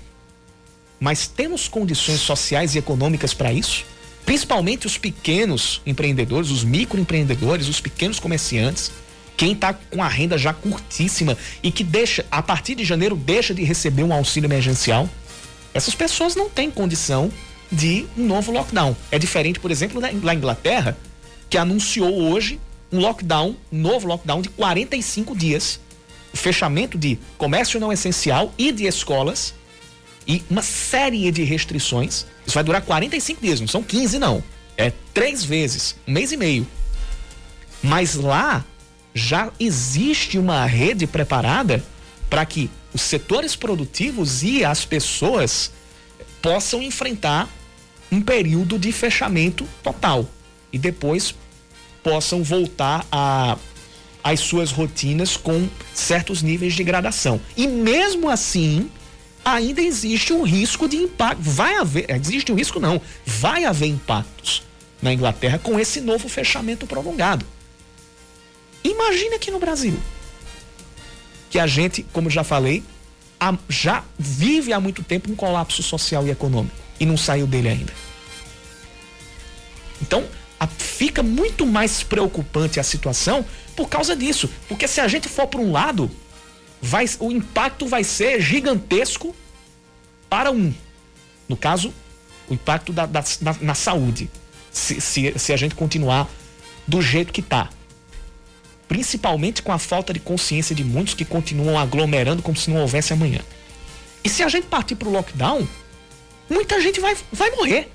[0.99, 3.85] Mas temos condições sociais e econômicas para isso?
[4.25, 8.91] Principalmente os pequenos empreendedores, os microempreendedores, os pequenos comerciantes
[9.35, 13.53] quem está com a renda já curtíssima e que deixa, a partir de janeiro, deixa
[13.53, 15.09] de receber um auxílio emergencial,
[15.73, 17.31] essas pessoas não têm condição
[17.71, 18.95] de um novo lockdown.
[19.11, 20.97] É diferente, por exemplo, na Inglaterra,
[21.49, 22.59] que anunciou hoje
[22.91, 25.79] um lockdown, um novo lockdown de 45 dias,
[26.33, 29.53] fechamento de comércio não essencial e de escolas
[30.27, 32.25] e uma série de restrições.
[32.45, 34.43] Isso vai durar 45 dias, não são 15 não.
[34.77, 36.67] É três vezes, um mês e meio.
[37.81, 38.65] Mas lá
[39.13, 41.83] já existe uma rede preparada
[42.29, 45.71] para que os setores produtivos e as pessoas
[46.41, 47.49] possam enfrentar
[48.11, 50.27] um período de fechamento total
[50.71, 51.35] e depois
[52.01, 53.57] possam voltar a
[54.23, 57.41] as suas rotinas com certos níveis de gradação.
[57.57, 58.89] E mesmo assim,
[59.43, 61.41] ainda existe um risco de impacto.
[61.41, 64.63] Vai haver, existe um risco não, vai haver impactos
[65.01, 67.45] na Inglaterra com esse novo fechamento prolongado.
[68.83, 69.97] Imagina aqui no Brasil.
[71.49, 72.83] Que a gente, como já falei,
[73.69, 77.93] já vive há muito tempo um colapso social e econômico e não saiu dele ainda.
[80.01, 80.25] Então,
[80.77, 84.49] fica muito mais preocupante a situação por causa disso.
[84.67, 86.09] Porque se a gente for para um lado,
[86.83, 89.33] vai, o impacto vai ser gigantesco
[90.29, 90.73] para um.
[91.47, 91.93] No caso,
[92.49, 94.29] o impacto da, da na, na, saúde.
[94.69, 96.29] Se, se, se a gente continuar
[96.85, 97.69] do jeito que está
[98.87, 103.13] principalmente com a falta de consciência de muitos que continuam aglomerando como se não houvesse
[103.13, 103.39] amanhã.
[104.23, 105.67] E se a gente partir para o lockdown,
[106.47, 107.89] muita gente vai, vai morrer.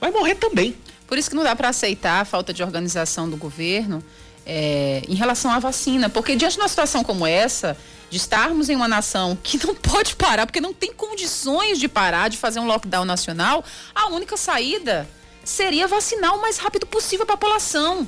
[0.00, 0.76] Vai morrer também.
[1.06, 4.04] Por isso que não dá para aceitar a falta de organização do governo
[4.44, 6.08] é, em relação à vacina.
[6.08, 7.76] Porque diante de uma situação como essa,
[8.08, 12.28] de estarmos em uma nação que não pode parar, porque não tem condições de parar,
[12.28, 13.64] de fazer um lockdown nacional,
[13.94, 15.08] a única saída
[15.44, 18.06] seria vacinar o mais rápido possível a população.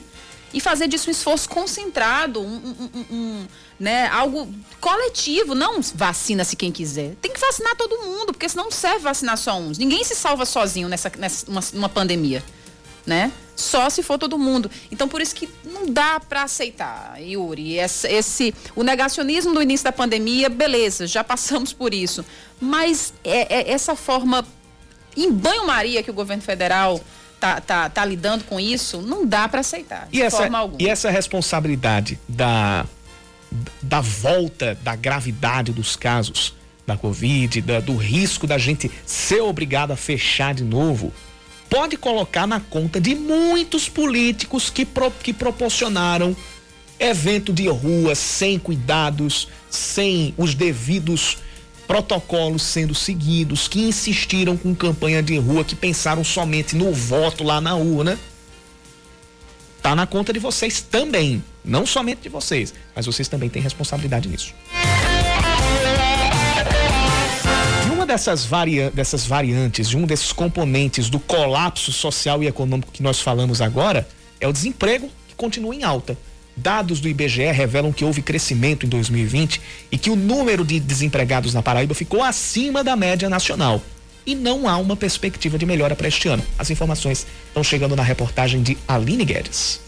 [0.52, 2.56] e fazer disso um esforço concentrado, um,
[2.94, 3.46] um, um,
[3.78, 4.48] né, algo
[4.80, 7.16] coletivo, não vacina-se quem quiser.
[7.20, 9.76] Tem que vacinar todo mundo, porque senão não serve vacinar só uns.
[9.76, 12.42] Ninguém se salva sozinho nessa, nessa uma, uma pandemia,
[13.08, 13.32] né?
[13.56, 14.70] Só se for todo mundo.
[14.92, 17.78] Então, por isso que não dá para aceitar, Yuri.
[17.78, 22.24] Esse, esse, o negacionismo do início da pandemia, beleza, já passamos por isso.
[22.60, 24.46] Mas é, é essa forma
[25.16, 27.00] em banho-maria que o governo federal
[27.40, 30.06] tá, tá, tá lidando com isso, não dá para aceitar.
[30.12, 32.86] E essa, e essa responsabilidade da,
[33.82, 36.54] da volta da gravidade dos casos
[36.86, 41.12] da Covid, da, do risco da gente ser obrigado a fechar de novo,
[41.68, 46.36] pode colocar na conta de muitos políticos que, pro, que proporcionaram
[46.98, 51.38] evento de rua sem cuidados, sem os devidos
[51.86, 57.60] protocolos sendo seguidos, que insistiram com campanha de rua, que pensaram somente no voto lá
[57.60, 58.18] na urna,
[59.80, 64.28] tá na conta de vocês também, não somente de vocês, mas vocês também têm responsabilidade
[64.28, 64.52] nisso.
[68.08, 73.20] Dessas, varia dessas variantes, de um desses componentes do colapso social e econômico que nós
[73.20, 74.08] falamos agora,
[74.40, 76.16] é o desemprego que continua em alta.
[76.56, 79.60] Dados do IBGE revelam que houve crescimento em 2020
[79.92, 83.80] e que o número de desempregados na Paraíba ficou acima da média nacional.
[84.26, 86.42] E não há uma perspectiva de melhora para este ano.
[86.58, 89.80] As informações estão chegando na reportagem de Aline Guedes.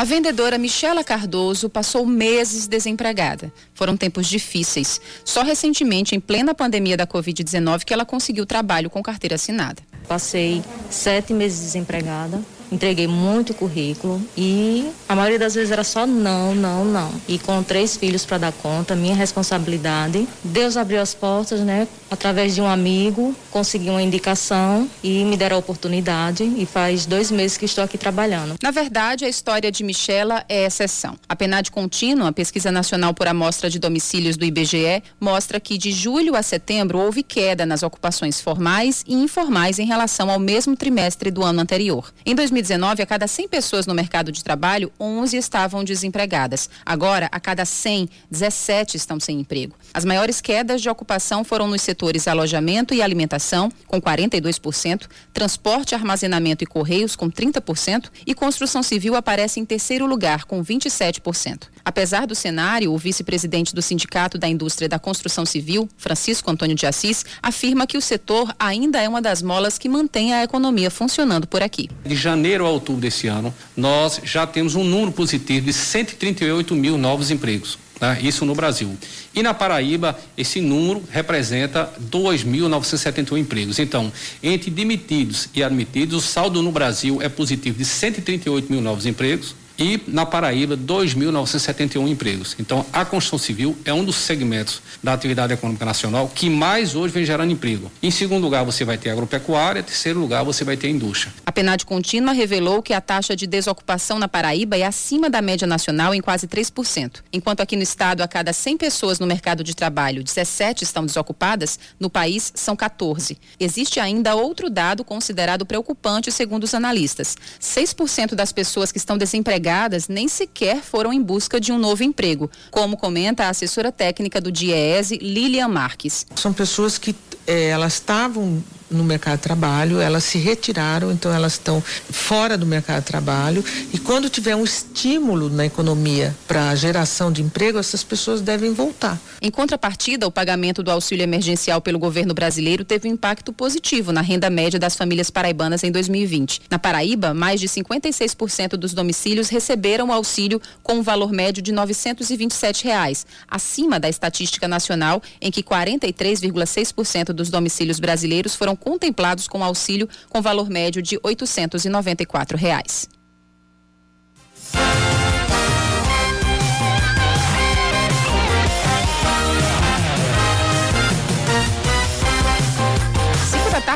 [0.00, 3.52] A vendedora Michela Cardoso passou meses desempregada.
[3.74, 4.98] Foram tempos difíceis.
[5.22, 9.82] Só recentemente, em plena pandemia da Covid-19, que ela conseguiu trabalho com carteira assinada.
[10.08, 16.54] Passei sete meses desempregada entreguei muito currículo e a maioria das vezes era só não,
[16.54, 17.10] não, não.
[17.26, 20.26] E com três filhos para dar conta, minha responsabilidade.
[20.44, 21.88] Deus abriu as portas, né?
[22.10, 26.44] Através de um amigo, consegui uma indicação e me deram a oportunidade.
[26.44, 28.56] E faz dois meses que estou aqui trabalhando.
[28.62, 31.16] Na verdade, a história de Michela é exceção.
[31.28, 35.92] A PNAD contínua, a pesquisa nacional por amostra de domicílios do IBGE, mostra que de
[35.92, 41.30] julho a setembro houve queda nas ocupações formais e informais em relação ao mesmo trimestre
[41.30, 42.12] do ano anterior.
[42.24, 46.68] Em 2000 2019, a cada 100 pessoas no mercado de trabalho, 11 estavam desempregadas.
[46.84, 49.74] Agora, a cada 100, 17 estão sem emprego.
[49.92, 56.62] As maiores quedas de ocupação foram nos setores alojamento e alimentação, com 42%, transporte, armazenamento
[56.62, 61.68] e correios, com 30%, e construção civil aparece em terceiro lugar, com 27%.
[61.90, 66.86] Apesar do cenário, o vice-presidente do Sindicato da Indústria da Construção Civil, Francisco Antônio de
[66.86, 71.48] Assis, afirma que o setor ainda é uma das molas que mantém a economia funcionando
[71.48, 71.90] por aqui.
[72.06, 76.96] De janeiro a outubro desse ano, nós já temos um número positivo de 138 mil
[76.96, 77.76] novos empregos.
[78.00, 78.20] Né?
[78.22, 78.96] Isso no Brasil.
[79.34, 83.80] E na Paraíba, esse número representa 2.971 empregos.
[83.80, 89.06] Então, entre demitidos e admitidos, o saldo no Brasil é positivo de 138 mil novos
[89.06, 92.54] empregos e na Paraíba 2.971 empregos.
[92.58, 97.14] Então, a construção civil é um dos segmentos da atividade econômica nacional que mais hoje
[97.14, 97.90] vem gerando emprego.
[98.02, 101.32] Em segundo lugar, você vai ter agropecuária, em terceiro lugar, você vai ter indústria.
[101.46, 105.66] A PNAD contínua revelou que a taxa de desocupação na Paraíba é acima da média
[105.66, 107.22] nacional em quase 3%.
[107.32, 111.78] Enquanto aqui no estado, a cada 100 pessoas no mercado de trabalho, 17 estão desocupadas,
[111.98, 113.38] no país são 14.
[113.58, 117.36] Existe ainda outro dado considerado preocupante segundo os analistas.
[117.60, 122.02] 6% das pessoas que estão desempregadas empregadas nem sequer foram em busca de um novo
[122.02, 126.26] emprego, como comenta a assessora técnica do DIEESE, Lilian Marques.
[126.34, 127.14] São pessoas que
[127.46, 132.66] eh, elas estavam no mercado de trabalho, elas se retiraram, então elas estão fora do
[132.66, 137.78] mercado de trabalho e quando tiver um estímulo na economia para a geração de emprego,
[137.78, 139.18] essas pessoas devem voltar.
[139.40, 144.20] Em contrapartida, o pagamento do auxílio emergencial pelo governo brasileiro teve um impacto positivo na
[144.20, 146.62] renda média das famílias paraibanas em 2020.
[146.70, 151.72] Na Paraíba, mais de 56% dos domicílios receberam o auxílio com um valor médio de
[151.72, 159.62] 927 reais, acima da estatística nacional em que 43,6% dos domicílios brasileiros foram contemplados com
[159.62, 163.08] auxílio com valor médio de 894 reais.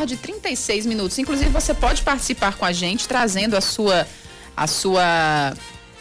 [0.04, 1.18] Tarde, 36 minutos.
[1.20, 4.04] Inclusive, você pode participar com a gente, trazendo a sua
[4.56, 5.54] a sua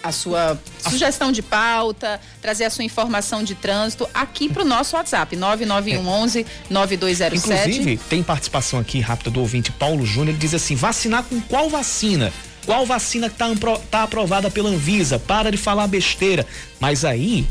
[0.03, 4.97] a sua sugestão de pauta, trazer a sua informação de trânsito aqui para o nosso
[4.97, 7.37] WhatsApp, 99111 9207.
[7.37, 11.69] Inclusive, tem participação aqui rápida do ouvinte Paulo Júnior, ele diz assim: vacinar com qual
[11.69, 12.31] vacina?
[12.65, 13.47] Qual vacina que está
[13.89, 15.19] tá aprovada pela Anvisa?
[15.19, 16.45] Para de falar besteira.
[16.79, 17.45] Mas aí,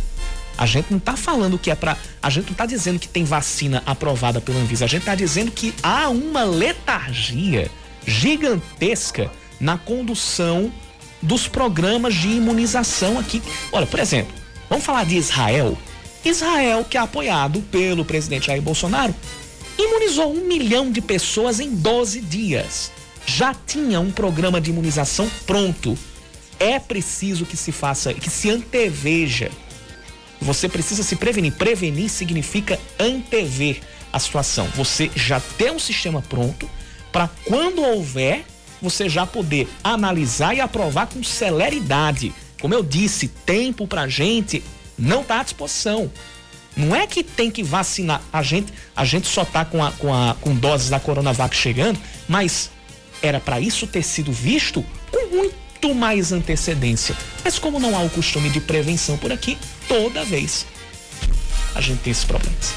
[0.56, 1.96] a gente não está falando que é para.
[2.22, 4.84] A gente não está dizendo que tem vacina aprovada pela Anvisa.
[4.84, 7.70] A gente está dizendo que há uma letargia
[8.06, 10.72] gigantesca na condução
[11.22, 13.40] dos programas de imunização aqui.
[13.70, 14.34] Olha, por exemplo,
[14.68, 15.78] vamos falar de Israel.
[16.24, 19.14] Israel, que é apoiado pelo presidente Jair Bolsonaro,
[19.78, 22.92] imunizou um milhão de pessoas em 12 dias.
[23.26, 25.96] Já tinha um programa de imunização pronto.
[26.58, 29.50] É preciso que se faça, que se anteveja.
[30.40, 31.52] Você precisa se prevenir.
[31.52, 33.80] Prevenir significa antever
[34.12, 34.66] a situação.
[34.74, 36.68] Você já ter um sistema pronto
[37.12, 38.44] para quando houver,
[38.82, 42.34] você já poder analisar e aprovar com celeridade.
[42.60, 44.62] Como eu disse, tempo para gente
[44.98, 46.10] não está à disposição.
[46.76, 48.20] Não é que tem que vacinar.
[48.32, 51.98] A gente, a gente só está com, a, com, a, com doses da Coronavac chegando,
[52.28, 52.70] mas
[53.22, 57.16] era para isso ter sido visto com muito mais antecedência.
[57.44, 60.66] Mas como não há o costume de prevenção por aqui, toda vez
[61.74, 62.74] a gente tem esses problemas.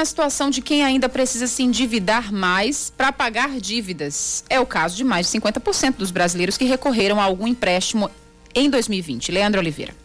[0.00, 4.44] Imagina a situação de quem ainda precisa se endividar mais para pagar dívidas.
[4.48, 8.10] É o caso de mais de 50% dos brasileiros que recorreram a algum empréstimo
[8.54, 9.30] em 2020.
[9.30, 9.99] Leandro Oliveira.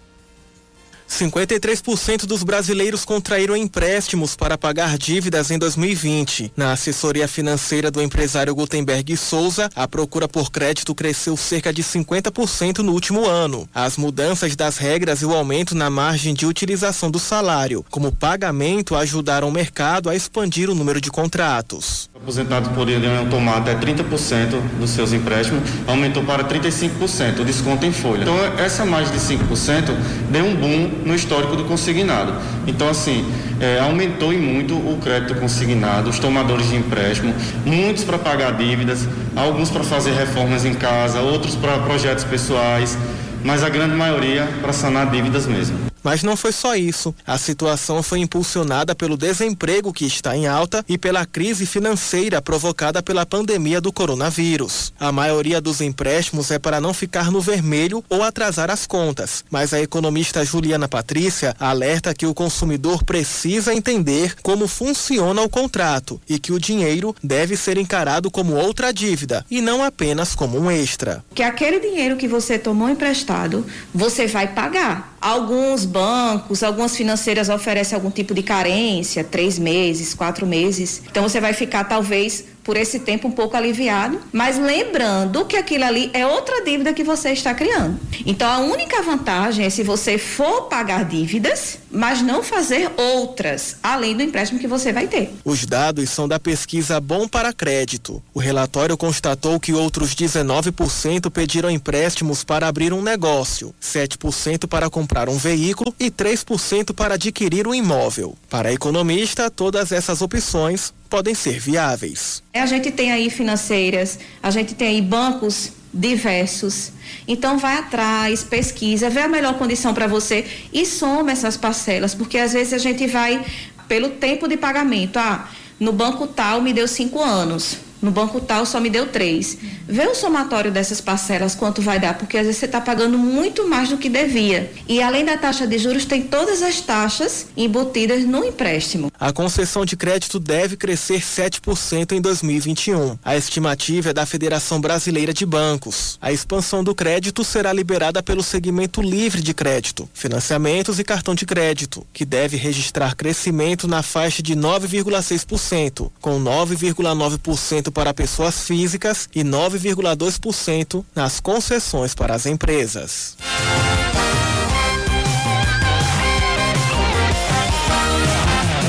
[1.10, 6.54] 53% dos brasileiros contraíram empréstimos para pagar dívidas em 2020.
[6.58, 12.80] Na assessoria financeira do empresário Gutenberg Souza, a procura por crédito cresceu cerca de 50%
[12.80, 13.68] no último ano.
[13.74, 18.96] As mudanças das regras e o aumento na margem de utilização do salário como pagamento
[18.96, 22.10] ajudaram o mercado a expandir o número de contratos.
[22.16, 28.24] Aposentados poderiam tomar até 30% dos seus empréstimos, aumentou para 35% o desconto em folha.
[28.24, 29.96] Então, essa margem de 5%
[30.32, 32.34] deu um boom no histórico do consignado.
[32.68, 33.26] Então, assim,
[33.60, 37.34] é, aumentou em muito o crédito consignado, os tomadores de empréstimo,
[37.66, 42.98] muitos para pagar dívidas, alguns para fazer reformas em casa, outros para projetos pessoais,
[43.44, 45.95] mas a grande maioria para sanar dívidas mesmo.
[46.06, 47.16] Mas não foi só isso.
[47.26, 53.02] A situação foi impulsionada pelo desemprego que está em alta e pela crise financeira provocada
[53.02, 54.94] pela pandemia do coronavírus.
[55.00, 59.74] A maioria dos empréstimos é para não ficar no vermelho ou atrasar as contas, mas
[59.74, 66.38] a economista Juliana Patrícia alerta que o consumidor precisa entender como funciona o contrato e
[66.38, 71.26] que o dinheiro deve ser encarado como outra dívida e não apenas como um extra.
[71.34, 75.16] Que aquele dinheiro que você tomou emprestado, você vai pagar.
[75.20, 81.02] Alguns bancos, algumas financeiras oferecem algum tipo de carência, três meses, quatro meses.
[81.10, 85.86] Então você vai ficar talvez por esse tempo um pouco aliviado, mas lembrando que aquilo
[85.86, 88.00] ali é outra dívida que você está criando.
[88.26, 94.18] Então a única vantagem é se você for pagar dívidas, mas não fazer outras, além
[94.18, 95.32] do empréstimo que você vai ter.
[95.46, 98.22] Os dados são da pesquisa Bom para Crédito.
[98.34, 105.30] O relatório constatou que outros 19% pediram empréstimos para abrir um negócio, 7% para comprar
[105.30, 108.36] um veículo e 3% para adquirir um imóvel.
[108.50, 112.44] Para a economista, todas essas opções podem ser viáveis.
[112.54, 116.92] A gente tem aí financeiras, a gente tem aí bancos diversos.
[117.26, 122.38] Então vai atrás, pesquisa, vê a melhor condição para você e soma essas parcelas, porque
[122.38, 123.42] às vezes a gente vai
[123.88, 125.18] pelo tempo de pagamento.
[125.18, 125.48] Ah,
[125.80, 129.58] no banco tal me deu cinco anos no banco tal só me deu três.
[129.88, 133.68] Vê o somatório dessas parcelas, quanto vai dar, porque às vezes você está pagando muito
[133.68, 134.72] mais do que devia.
[134.88, 139.12] E além da taxa de juros, tem todas as taxas embutidas no empréstimo.
[139.20, 143.18] A concessão de crédito deve crescer 7% em 2021.
[143.24, 146.20] A estimativa é da Federação Brasileira de Bancos.
[146.22, 151.46] A expansão do crédito será liberada pelo segmento livre de crédito, financiamentos e cartão de
[151.46, 159.42] crédito, que deve registrar crescimento na faixa de 9,6%, com 9,9% para pessoas físicas e
[159.42, 163.38] 9,2% nas concessões para as empresas.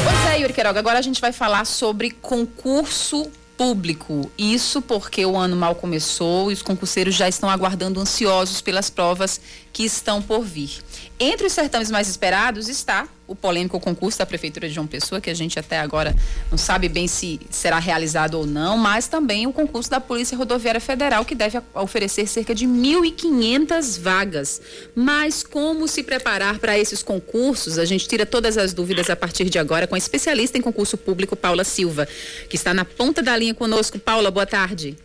[0.02, 4.28] Pois é, Yuri Queiroga, agora a gente vai falar sobre concurso público.
[4.36, 9.40] Isso porque o ano mal começou e os concurseiros já estão aguardando ansiosos pelas provas
[9.72, 10.80] que estão por vir.
[11.18, 15.30] Entre os certames mais esperados está o polêmico concurso da Prefeitura de João Pessoa, que
[15.30, 16.14] a gente até agora
[16.50, 20.80] não sabe bem se será realizado ou não, mas também o concurso da Polícia Rodoviária
[20.80, 24.60] Federal, que deve oferecer cerca de 1.500 vagas.
[24.94, 27.78] Mas como se preparar para esses concursos?
[27.78, 30.98] A gente tira todas as dúvidas a partir de agora com a especialista em concurso
[30.98, 32.06] público, Paula Silva,
[32.50, 33.98] que está na ponta da linha conosco.
[33.98, 34.98] Paula, boa tarde.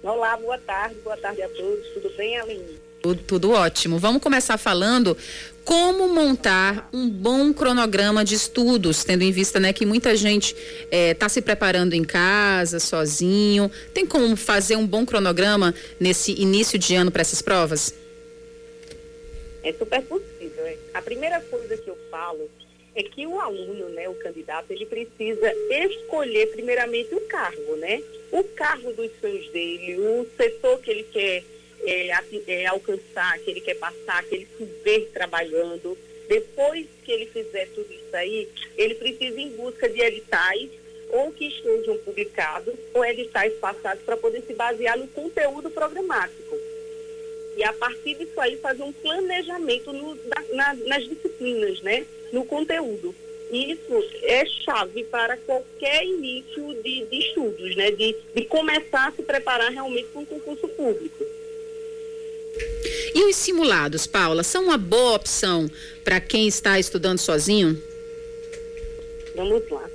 [0.00, 1.88] Olá, boa tarde, boa tarde a todos.
[1.88, 2.79] Tudo bem, Aline?
[3.02, 3.98] Tudo, tudo ótimo.
[3.98, 5.16] Vamos começar falando
[5.64, 10.54] como montar um bom cronograma de estudos, tendo em vista né, que muita gente
[10.90, 13.70] está se preparando em casa, sozinho.
[13.94, 17.94] Tem como fazer um bom cronograma nesse início de ano para essas provas?
[19.62, 20.66] É super possível.
[20.66, 20.76] É.
[20.92, 22.50] A primeira coisa que eu falo
[22.94, 28.02] é que o aluno, né, o candidato, ele precisa escolher primeiramente o cargo, né?
[28.32, 31.44] O cargo dos sonhos dele, o setor que ele quer
[31.84, 32.10] é,
[32.46, 35.96] é, alcançar, que ele quer passar, que ele se vê trabalhando.
[36.28, 40.70] Depois que ele fizer tudo isso aí, ele precisa ir em busca de editais
[41.10, 46.56] ou que estejam publicados ou editais passados para poder se basear no conteúdo programático.
[47.56, 50.16] E a partir disso aí fazer um planejamento no,
[50.54, 52.06] na, nas disciplinas, né?
[52.32, 53.14] no conteúdo.
[53.50, 57.90] Isso é chave para qualquer início de, de estudos, né?
[57.90, 61.24] de, de começar a se preparar realmente para um concurso público.
[63.14, 65.70] E os simulados, Paula, são uma boa opção
[66.04, 67.80] para quem está estudando sozinho?
[69.34, 69.88] Vamos lá.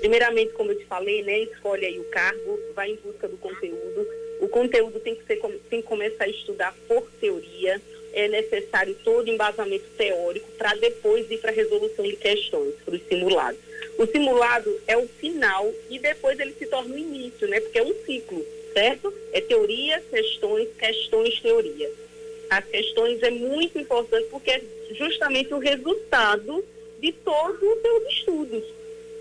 [0.00, 4.06] Primeiramente, como eu te falei, né, escolhe aí o cargo, vai em busca do conteúdo.
[4.40, 5.40] O conteúdo tem que, ser,
[5.70, 7.80] tem que começar a estudar por teoria.
[8.12, 13.02] É necessário todo embasamento teórico para depois ir para a resolução de questões, para os
[13.08, 13.60] simulados.
[13.96, 17.60] O simulado é o final e depois ele se torna o início, né?
[17.60, 19.12] Porque é um ciclo, certo?
[19.32, 21.90] É teoria, questões, questões, teoria
[22.52, 26.62] as questões é muito importante porque é justamente o resultado
[27.00, 28.64] de todos os seus estudos.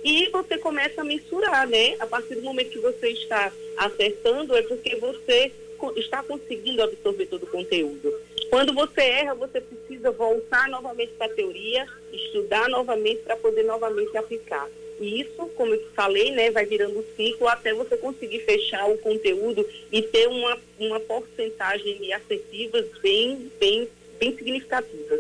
[0.04, 1.96] E você começa a mensurar, né?
[2.00, 5.52] A partir do momento que você está acertando, é porque você
[5.96, 8.14] está conseguindo absorver todo o conteúdo.
[8.50, 14.18] Quando você erra, você precisa voltar novamente para a teoria, estudar novamente para poder novamente
[14.18, 14.68] aplicar.
[15.02, 19.68] Isso, como eu falei, né, vai virando um ciclo até você conseguir fechar o conteúdo
[19.92, 23.90] e ter uma, uma porcentagem de assertivas bem, bem,
[24.20, 25.20] bem significativas.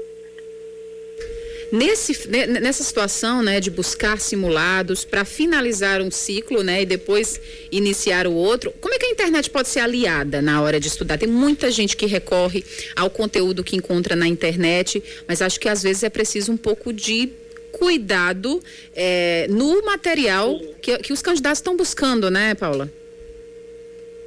[1.71, 7.39] Nesse, nessa situação né, de buscar simulados para finalizar um ciclo né, e depois
[7.71, 11.17] iniciar o outro, como é que a internet pode ser aliada na hora de estudar?
[11.17, 12.63] Tem muita gente que recorre
[12.93, 16.91] ao conteúdo que encontra na internet, mas acho que às vezes é preciso um pouco
[16.91, 17.40] de
[17.71, 18.61] cuidado
[18.93, 22.91] é, no material que, que os candidatos estão buscando, né, Paula?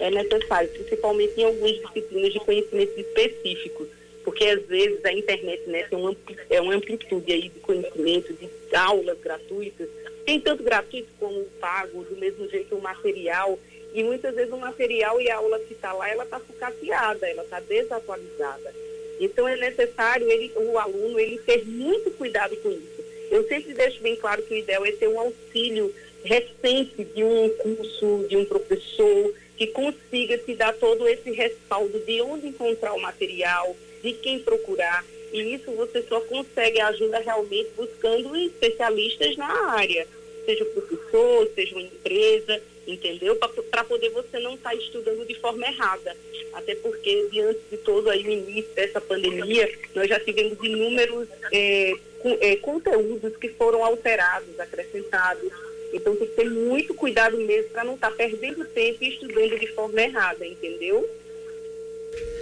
[0.00, 3.88] É necessário, principalmente em algumas disciplinas de conhecimentos específicos,
[4.24, 6.16] porque às vezes a internet né, tem uma,
[6.50, 9.88] é uma amplitude aí de conhecimento, de aulas gratuitas,
[10.26, 13.58] tem tanto gratuito como pago, do mesmo jeito o material,
[13.92, 17.44] e muitas vezes o material e a aula que está lá, ela está sucateada, ela
[17.44, 18.74] está desatualizada.
[19.20, 22.93] Então é necessário ele, o aluno ele ter muito cuidado com isso
[23.30, 25.94] eu sempre deixo bem claro que o ideal é ter um auxílio
[26.24, 32.20] recente de um curso, de um professor, que consiga te dar todo esse respaldo de
[32.22, 35.04] onde encontrar o material, de quem procurar.
[35.32, 40.06] E isso você só consegue ajuda realmente buscando especialistas na área,
[40.44, 43.36] seja o professor, seja uma empresa, entendeu?
[43.36, 46.16] Para poder você não estar tá estudando de forma errada.
[46.52, 51.94] Até porque, diante de todo aí o início dessa pandemia, nós já tivemos inúmeros é,
[52.24, 55.50] é, conteúdos que foram alterados, acrescentados.
[55.92, 59.58] Então tem que ter muito cuidado mesmo para não estar tá perdendo tempo e estudando
[59.58, 61.08] de forma errada, entendeu?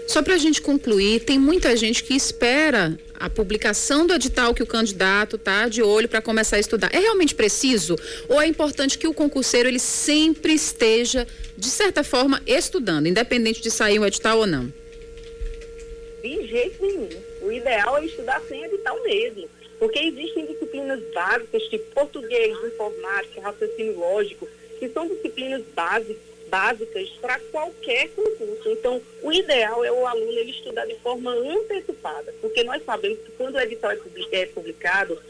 [0.06, 4.62] Só para a gente concluir, tem muita gente que espera a publicação do edital que
[4.62, 6.90] o candidato tá de olho para começar a estudar.
[6.92, 7.96] É realmente preciso
[8.28, 11.26] ou é importante que o concurseiro ele sempre esteja
[11.56, 14.72] de certa forma estudando, independente de sair o edital ou não?
[16.22, 17.08] De jeito nenhum.
[17.40, 19.48] O ideal é estudar sem edital mesmo.
[19.82, 27.40] Porque existem disciplinas básicas, tipo português, informática, raciocínio lógico, que são disciplinas básicas, básicas para
[27.50, 28.70] qualquer concurso.
[28.70, 33.32] Então, o ideal é o aluno ele estudar de forma antecipada, porque nós sabemos que
[33.32, 33.98] quando o edital é,
[34.30, 35.20] é publicado,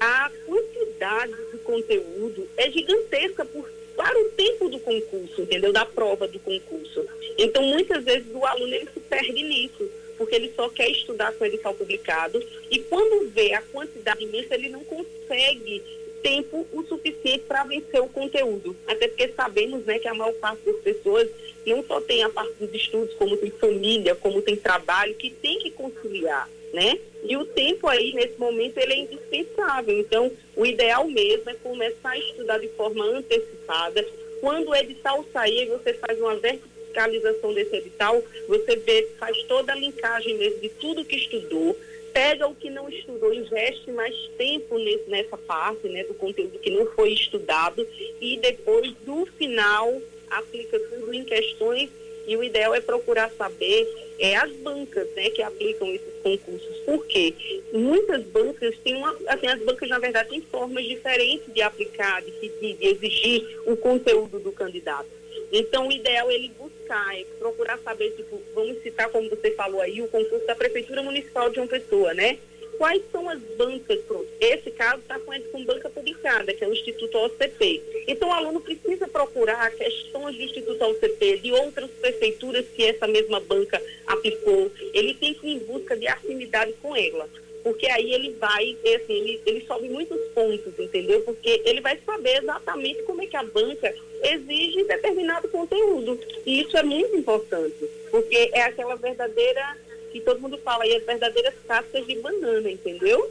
[0.00, 5.74] a quantidade de conteúdo é gigantesca por, para o tempo do concurso, entendeu?
[5.74, 7.04] Da prova do concurso.
[7.36, 9.90] Então, muitas vezes o aluno ele se perde nisso
[10.20, 14.68] porque ele só quer estudar com edital publicado e quando vê a quantidade imensa, ele
[14.68, 15.82] não consegue
[16.22, 18.76] tempo o suficiente para vencer o conteúdo.
[18.86, 21.26] Até porque sabemos né, que a maior parte das pessoas
[21.66, 25.58] não só tem a parte dos estudos, como tem família, como tem trabalho, que tem
[25.58, 26.98] que conciliar, né?
[27.24, 29.98] E o tempo aí, nesse momento, ele é indispensável.
[29.98, 34.06] Então, o ideal mesmo é começar a estudar de forma antecipada.
[34.42, 39.72] Quando o edital sair, você faz uma vertical fiscalização desse edital, você vê, faz toda
[39.72, 41.78] a linkagem mesmo de tudo que estudou,
[42.12, 46.70] pega o que não estudou, investe mais tempo nesse, nessa parte né, do conteúdo que
[46.70, 47.86] não foi estudado
[48.20, 51.88] e depois, no final, aplica tudo em questões
[52.26, 53.88] E o ideal é procurar saber
[54.18, 56.76] é, as bancas né, que aplicam esses concursos.
[56.84, 57.34] Por quê?
[57.72, 59.16] Muitas bancas têm uma.
[59.26, 63.76] Assim, as bancas, na verdade, têm formas diferentes de aplicar, de, de, de exigir o
[63.76, 65.08] conteúdo do candidato.
[65.52, 66.52] Então, o ideal é ele
[66.94, 71.50] é procurar saber, tipo, vamos citar, como você falou aí, o concurso da Prefeitura Municipal
[71.50, 72.38] de uma pessoa, né?
[72.78, 74.00] Quais são as bancas?
[74.02, 74.26] Pronto.
[74.40, 77.82] Esse caso está com, com banca publicada, que é o Instituto OCP.
[78.06, 83.38] Então, o aluno precisa procurar questões do Instituto OCP, de outras prefeituras que essa mesma
[83.40, 84.72] banca aplicou.
[84.94, 87.28] Ele tem que ir em busca de afinidade com ela
[87.62, 91.20] porque aí ele vai, assim, ele, ele sobe muitos pontos, entendeu?
[91.22, 96.18] Porque ele vai saber exatamente como é que a banca exige determinado conteúdo.
[96.44, 99.76] E isso é muito importante, porque é aquela verdadeira,
[100.12, 103.30] que todo mundo fala aí, as verdadeiras cascas de banana, entendeu?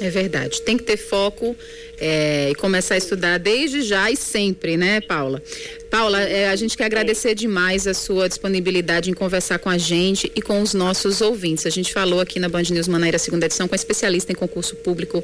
[0.00, 0.62] É verdade.
[0.62, 1.56] Tem que ter foco
[1.98, 5.42] é, e começar a estudar desde já e sempre, né, Paula?
[5.90, 10.30] Paula, é, a gente quer agradecer demais a sua disponibilidade em conversar com a gente
[10.34, 11.66] e com os nossos ouvintes.
[11.66, 14.74] A gente falou aqui na Band News Manaíra, segunda edição, com a especialista em concurso
[14.76, 15.22] público,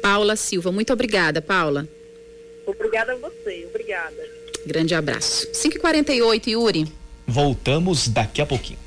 [0.00, 0.70] Paula Silva.
[0.70, 1.88] Muito obrigada, Paula.
[2.66, 4.30] Obrigada a você, obrigada.
[4.64, 5.48] Grande abraço.
[5.48, 6.92] 5h48, Yuri.
[7.26, 8.78] Voltamos daqui a pouquinho.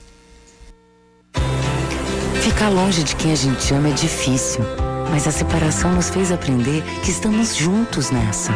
[2.42, 4.64] Ficar longe de quem a gente ama é difícil,
[5.10, 8.52] mas a separação nos fez aprender que estamos juntos nessa.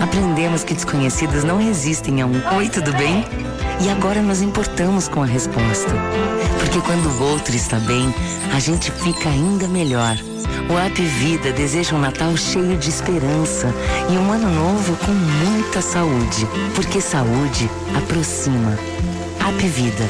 [0.00, 3.24] Aprendemos que desconhecidos não resistem a um Oi, tudo bem?
[3.82, 5.90] E agora nos importamos com a resposta.
[6.58, 8.14] Porque quando o outro está bem,
[8.54, 10.16] a gente fica ainda melhor.
[10.70, 13.74] O App Vida deseja um Natal cheio de esperança
[14.08, 16.46] e um ano novo com muita saúde.
[16.74, 18.78] Porque saúde aproxima.
[19.40, 20.08] App Vida.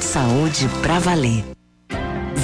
[0.00, 1.61] Saúde pra valer.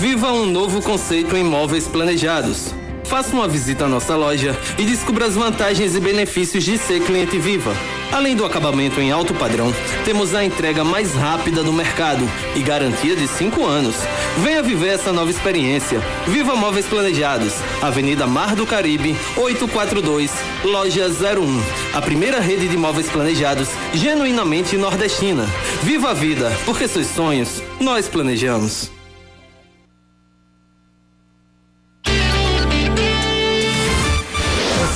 [0.01, 2.72] Viva um novo conceito em imóveis planejados.
[3.03, 7.36] Faça uma visita à nossa loja e descubra as vantagens e benefícios de ser cliente
[7.36, 7.74] Viva.
[8.12, 9.74] Além do acabamento em alto padrão,
[10.05, 12.24] temos a entrega mais rápida do mercado
[12.55, 13.96] e garantia de 5 anos.
[14.36, 16.01] Venha viver essa nova experiência.
[16.28, 20.30] Viva Móveis Planejados, Avenida Mar do Caribe, 842,
[20.62, 21.96] Loja 01.
[21.96, 25.44] A primeira rede de móveis planejados genuinamente nordestina.
[25.82, 28.97] Viva a vida, porque seus sonhos nós planejamos.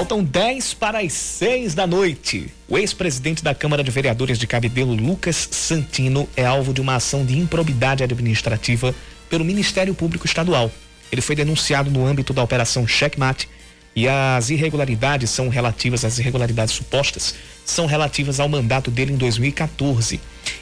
[0.00, 2.50] Faltam 10 para as 6 da noite.
[2.66, 7.22] O ex-presidente da Câmara de Vereadores de Cabedelo, Lucas Santino, é alvo de uma ação
[7.22, 8.94] de improbidade administrativa
[9.28, 10.72] pelo Ministério Público Estadual.
[11.12, 13.46] Ele foi denunciado no âmbito da Operação Checkmate
[13.94, 17.34] e as irregularidades são relativas, as irregularidades supostas,
[17.66, 20.18] são relativas ao mandato dele em 2014.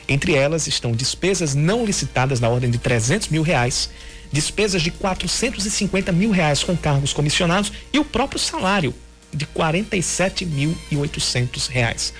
[0.08, 3.88] Entre elas estão despesas não licitadas na ordem de 300 mil reais,
[4.32, 8.92] despesas de 450 mil reais com cargos comissionados e o próprio salário
[9.32, 12.12] de R$ 47.800.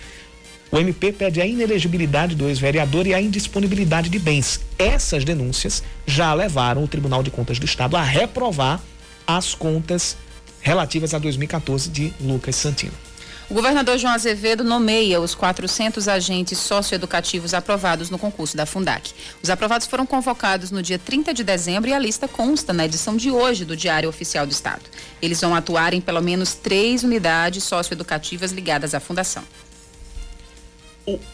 [0.70, 4.60] O MP pede a inelegibilidade do ex-vereador e a indisponibilidade de bens.
[4.78, 8.78] Essas denúncias já levaram o Tribunal de Contas do Estado a reprovar
[9.26, 10.18] as contas
[10.60, 13.07] relativas a 2014 de Lucas Santino.
[13.50, 19.10] O governador João Azevedo nomeia os 400 agentes socioeducativos aprovados no concurso da Fundac.
[19.42, 23.16] Os aprovados foram convocados no dia 30 de dezembro e a lista consta na edição
[23.16, 24.82] de hoje do Diário Oficial do Estado.
[25.22, 29.42] Eles vão atuar em pelo menos três unidades socioeducativas ligadas à Fundação.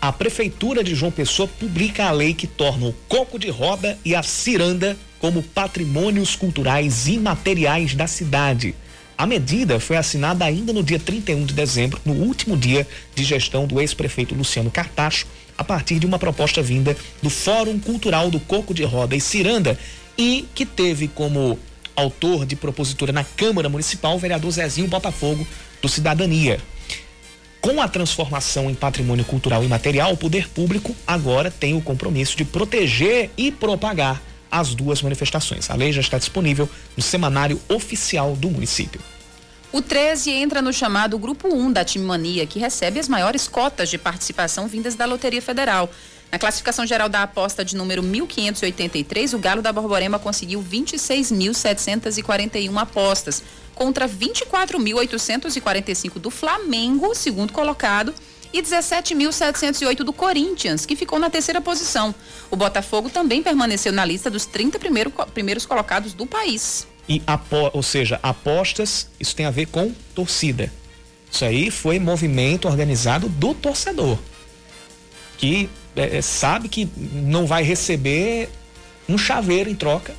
[0.00, 4.14] A Prefeitura de João Pessoa publica a lei que torna o coco de roda e
[4.14, 8.72] a ciranda como patrimônios culturais imateriais da cidade.
[9.16, 13.66] A medida foi assinada ainda no dia 31 de dezembro, no último dia de gestão
[13.66, 18.74] do ex-prefeito Luciano Cartacho, a partir de uma proposta vinda do Fórum Cultural do Coco
[18.74, 19.78] de Roda e Ciranda
[20.18, 21.58] e que teve como
[21.94, 25.46] autor de propositura na Câmara Municipal o vereador Zezinho Botafogo,
[25.80, 26.58] do Cidadania.
[27.60, 32.36] Com a transformação em patrimônio cultural e material, o poder público agora tem o compromisso
[32.36, 34.20] de proteger e propagar
[34.54, 35.68] as duas manifestações.
[35.68, 39.00] A lei já está disponível no semanário oficial do município.
[39.72, 43.98] O 13 entra no chamado Grupo 1 da Timania, que recebe as maiores cotas de
[43.98, 45.90] participação vindas da Loteria Federal.
[46.30, 53.42] Na classificação geral da aposta de número 1583, o Galo da Borborema conseguiu 26.741 apostas,
[53.74, 58.14] contra 24.845 do Flamengo, segundo colocado,
[58.54, 62.14] e 17.708 do Corinthians, que ficou na terceira posição.
[62.48, 66.86] O Botafogo também permaneceu na lista dos 30 primeiro, primeiros colocados do país.
[67.08, 70.72] E apo, ou seja, apostas, isso tem a ver com torcida.
[71.28, 74.16] Isso aí foi movimento organizado do torcedor.
[75.36, 78.48] Que é, sabe que não vai receber
[79.08, 80.14] um chaveiro em troca,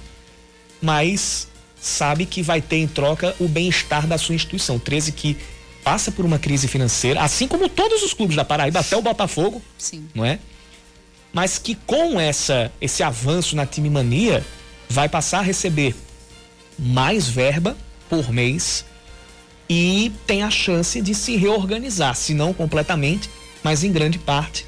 [0.82, 1.48] mas
[1.80, 4.78] sabe que vai ter em troca o bem-estar da sua instituição.
[4.78, 5.38] 13 que
[5.86, 9.62] passa por uma crise financeira, assim como todos os clubes da Paraíba, até o Botafogo,
[9.78, 10.10] Sim.
[10.16, 10.40] não é?
[11.32, 14.44] Mas que com essa esse avanço na time mania
[14.90, 15.96] vai passar a receber
[16.80, 17.78] mais verba
[18.10, 18.84] por mês
[19.70, 23.30] e tem a chance de se reorganizar, se não completamente,
[23.64, 24.66] mas em grande parte,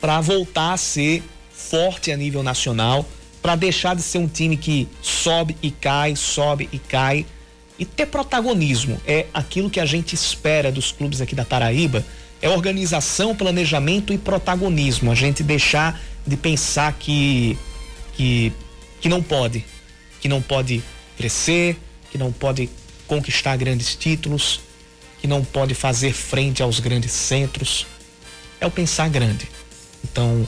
[0.00, 3.06] para voltar a ser forte a nível nacional,
[3.40, 7.24] para deixar de ser um time que sobe e cai, sobe e cai
[7.78, 9.00] e ter protagonismo.
[9.06, 12.04] É aquilo que a gente espera dos clubes aqui da Paraíba,
[12.40, 15.10] é organização, planejamento e protagonismo.
[15.10, 17.58] A gente deixar de pensar que
[18.14, 18.52] que
[19.00, 19.64] que não pode,
[20.20, 20.82] que não pode
[21.16, 21.76] crescer,
[22.10, 22.68] que não pode
[23.06, 24.60] conquistar grandes títulos,
[25.20, 27.86] que não pode fazer frente aos grandes centros.
[28.60, 29.48] É o pensar grande.
[30.04, 30.46] Então,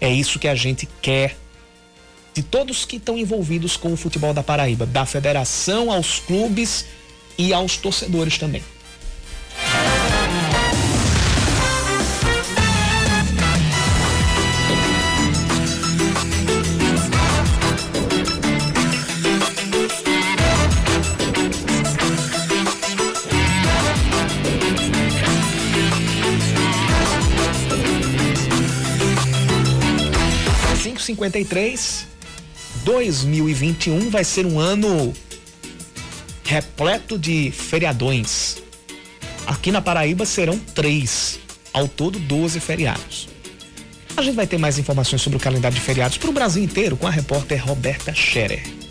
[0.00, 1.36] é isso que a gente quer
[2.34, 6.86] de todos que estão envolvidos com o futebol da Paraíba, da federação aos clubes
[7.36, 8.62] e aos torcedores também.
[31.02, 32.06] cinquenta e três
[32.84, 35.12] 2021 vai ser um ano
[36.44, 38.62] repleto de feriadões.
[39.46, 41.38] Aqui na Paraíba serão três,
[41.72, 43.28] ao todo 12 feriados.
[44.16, 46.96] A gente vai ter mais informações sobre o calendário de feriados para o Brasil inteiro
[46.96, 48.81] com a repórter Roberta Scherer.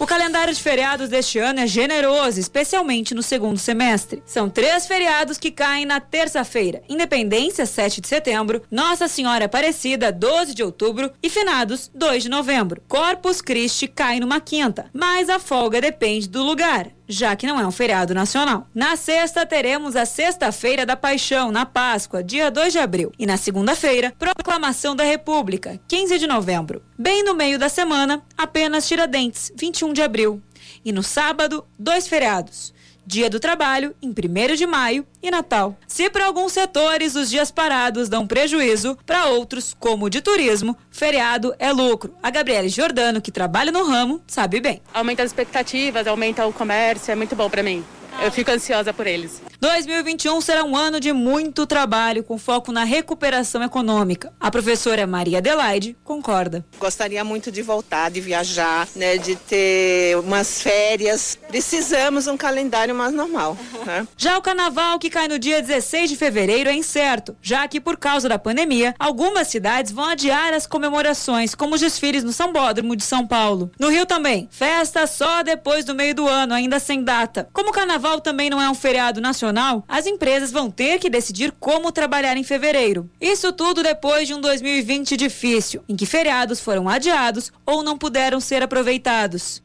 [0.00, 4.22] O calendário de feriados deste ano é generoso, especialmente no segundo semestre.
[4.24, 10.54] São três feriados que caem na terça-feira: Independência, 7 de setembro, Nossa Senhora Aparecida, 12
[10.54, 12.80] de outubro e Finados, 2 de novembro.
[12.86, 17.66] Corpus Christi cai numa quinta, mas a folga depende do lugar já que não é
[17.66, 18.68] um feriado nacional.
[18.74, 23.12] Na sexta, teremos a Sexta-feira da Paixão, na Páscoa, dia 2 de abril.
[23.18, 26.82] E na segunda-feira, Proclamação da República, 15 de novembro.
[26.98, 30.42] Bem no meio da semana, apenas Tiradentes, 21 de abril.
[30.84, 32.74] E no sábado, dois feriados.
[33.10, 35.78] Dia do Trabalho, em 1 de maio, e Natal.
[35.86, 40.76] Se para alguns setores os dias parados dão prejuízo, para outros, como o de turismo,
[40.90, 42.14] feriado é lucro.
[42.22, 44.82] A Gabriele Giordano, que trabalha no ramo, sabe bem.
[44.92, 47.82] Aumenta as expectativas, aumenta o comércio, é muito bom para mim.
[48.22, 49.40] Eu fico ansiosa por eles.
[49.60, 54.32] 2021 será um ano de muito trabalho, com foco na recuperação econômica.
[54.38, 56.64] A professora Maria Adelaide concorda.
[56.78, 61.38] Gostaria muito de voltar, de viajar, né, de ter umas férias.
[61.48, 63.56] Precisamos um calendário mais normal.
[63.84, 64.06] Né?
[64.16, 67.96] Já o carnaval, que cai no dia 16 de fevereiro, é incerto, já que por
[67.96, 73.04] causa da pandemia, algumas cidades vão adiar as comemorações, como os desfiles no Sambódromo de
[73.04, 73.70] São Paulo.
[73.78, 77.48] No Rio também, festa só depois do meio do ano, ainda sem data.
[77.52, 79.47] Como o carnaval carnaval também não é um feriado nacional,
[79.88, 83.08] as empresas vão ter que decidir como trabalhar em fevereiro.
[83.20, 88.40] Isso tudo depois de um 2020 difícil, em que feriados foram adiados ou não puderam
[88.40, 89.62] ser aproveitados.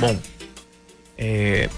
[0.00, 0.18] Bom,
[1.16, 1.70] é...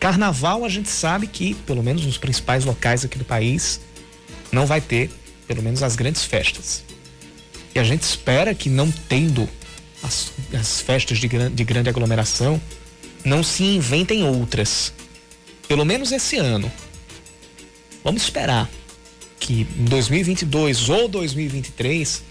[0.00, 3.80] Carnaval a gente sabe que, pelo menos nos principais locais aqui do país,
[4.52, 5.10] não vai ter,
[5.46, 6.84] pelo menos as grandes festas.
[7.76, 9.46] E a gente espera que não tendo
[10.02, 12.58] as, as festas de, de grande aglomeração,
[13.22, 14.94] não se inventem outras.
[15.68, 16.72] Pelo menos esse ano.
[18.02, 18.66] Vamos esperar
[19.38, 22.22] que em 2022 ou 2023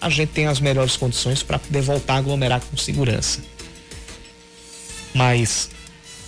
[0.00, 3.40] a gente tenha as melhores condições para poder voltar a aglomerar com segurança.
[5.14, 5.70] Mas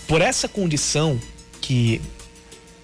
[0.07, 1.21] por essa condição
[1.61, 2.01] que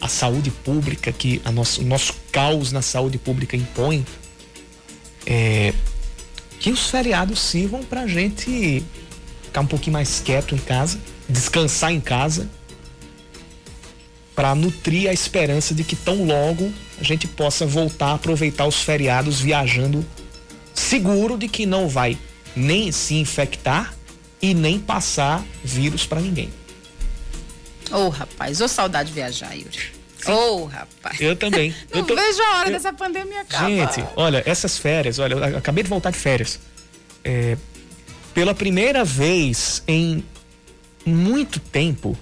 [0.00, 4.04] a saúde pública, que a nosso, o nosso caos na saúde pública impõe,
[5.26, 5.74] é,
[6.60, 8.84] que os feriados sirvam para a gente
[9.42, 10.98] ficar um pouquinho mais quieto em casa,
[11.28, 12.48] descansar em casa,
[14.34, 18.80] para nutrir a esperança de que tão logo a gente possa voltar a aproveitar os
[18.82, 20.04] feriados viajando
[20.74, 22.18] seguro de que não vai
[22.54, 23.94] nem se infectar
[24.40, 26.52] e nem passar vírus para ninguém.
[27.90, 29.95] Ô, oh, rapaz, ô oh, saudade de viajar, Yuri.
[30.28, 31.20] Ô, oh, rapaz.
[31.20, 31.74] Eu também.
[31.92, 32.14] Não eu tô...
[32.14, 32.72] vejo a hora eu...
[32.72, 33.68] dessa pandemia acabar.
[33.68, 36.58] Gente, olha, essas férias, olha, eu acabei de voltar de férias.
[37.24, 37.56] É...
[38.34, 40.24] pela primeira vez em
[41.04, 42.16] muito tempo,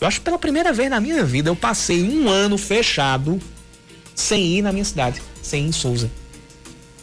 [0.00, 3.40] eu acho que pela primeira vez na minha vida, eu passei um ano fechado
[4.14, 6.10] sem ir na minha cidade, sem ir em Souza.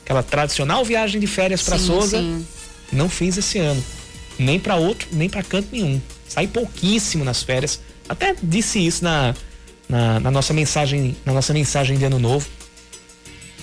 [0.03, 2.45] Aquela tradicional viagem de férias para Souza, sim.
[2.91, 3.83] não fiz esse ano.
[4.37, 6.01] Nem para outro, nem para canto nenhum.
[6.27, 7.79] Saí pouquíssimo nas férias.
[8.09, 9.33] Até disse isso na,
[9.93, 12.47] na, na nossa mensagem, na nossa mensagem de ano novo.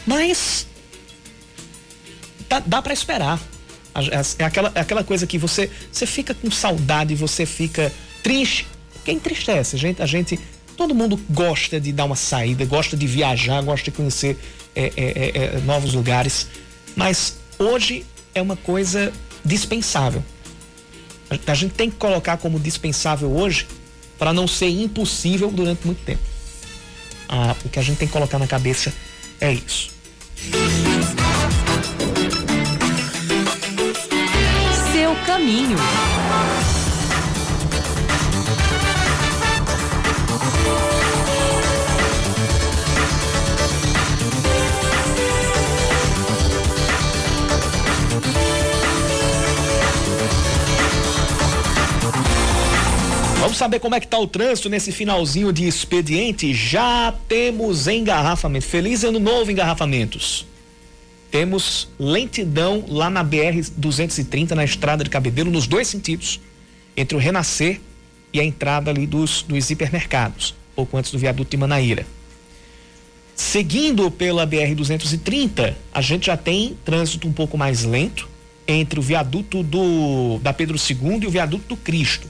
[0.07, 0.64] Mas
[2.49, 3.41] dá, dá para esperar.
[4.39, 8.68] É aquela, é aquela coisa que você, você fica com saudade, você fica triste.
[8.93, 9.74] Porque entristece.
[9.74, 10.39] A gente, a gente,
[10.76, 14.39] todo mundo gosta de dar uma saída, gosta de viajar, gosta de conhecer
[14.76, 16.47] é, é, é, é, novos lugares.
[16.95, 19.12] Mas hoje é uma coisa
[19.45, 20.22] dispensável.
[21.45, 23.66] A gente tem que colocar como dispensável hoje
[24.21, 26.21] para não ser impossível durante muito tempo.
[27.27, 28.93] Ah, o que a gente tem que colocar na cabeça
[29.41, 29.89] é isso.
[34.93, 35.79] Seu caminho.
[53.41, 56.53] Vamos saber como é que tá o trânsito nesse finalzinho de expediente?
[56.53, 58.66] Já temos engarrafamento.
[58.66, 60.47] Feliz ano novo, engarrafamentos.
[61.30, 66.38] Temos lentidão lá na BR 230 na estrada de Cabedelo nos dois sentidos,
[66.95, 67.80] entre o Renascer
[68.30, 72.07] e a entrada ali dos, dos hipermercados, pouco antes do viaduto de Manaíra.
[73.34, 78.28] Seguindo pela BR 230, a gente já tem trânsito um pouco mais lento
[78.68, 82.28] entre o viaduto do da Pedro II e o viaduto do Cristo.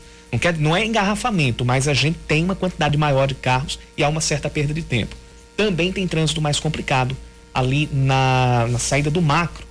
[0.58, 4.20] Não, é engarrafamento, mas a gente tem uma quantidade maior de carros e há uma
[4.20, 5.16] certa perda de tempo.
[5.56, 7.16] Também tem trânsito mais complicado
[7.52, 9.66] ali na, na saída do macro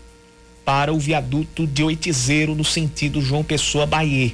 [0.66, 4.34] para o viaduto de Oitizeiro no sentido João Pessoa Bahia.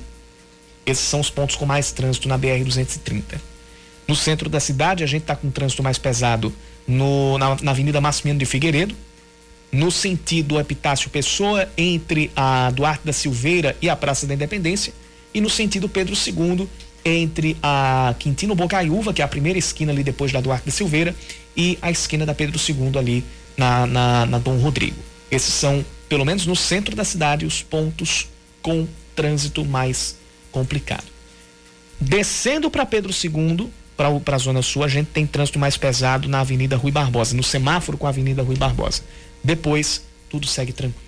[0.85, 3.39] Esses são os pontos com mais trânsito na BR 230.
[4.07, 6.53] No centro da cidade, a gente está com trânsito mais pesado
[6.87, 8.95] no, na, na Avenida Massimino de Figueiredo,
[9.71, 14.93] no sentido Epitácio Pessoa, entre a Duarte da Silveira e a Praça da Independência,
[15.35, 16.65] e no sentido Pedro II,
[17.03, 21.13] entre a Quintino Bocaiúva, que é a primeira esquina ali depois da Duarte da Silveira,
[21.55, 23.23] e a esquina da Pedro II ali
[23.57, 24.97] na, na, na Dom Rodrigo.
[25.29, 28.29] Esses são, pelo menos no centro da cidade, os pontos
[28.61, 30.15] com trânsito mais
[30.53, 31.05] complicado.
[31.99, 36.39] Descendo para Pedro II, para a Zona Sul, a gente tem trânsito mais pesado na
[36.39, 39.01] Avenida Rui Barbosa, no semáforo com a Avenida Rui Barbosa.
[39.43, 41.04] Depois, tudo segue tranquilo.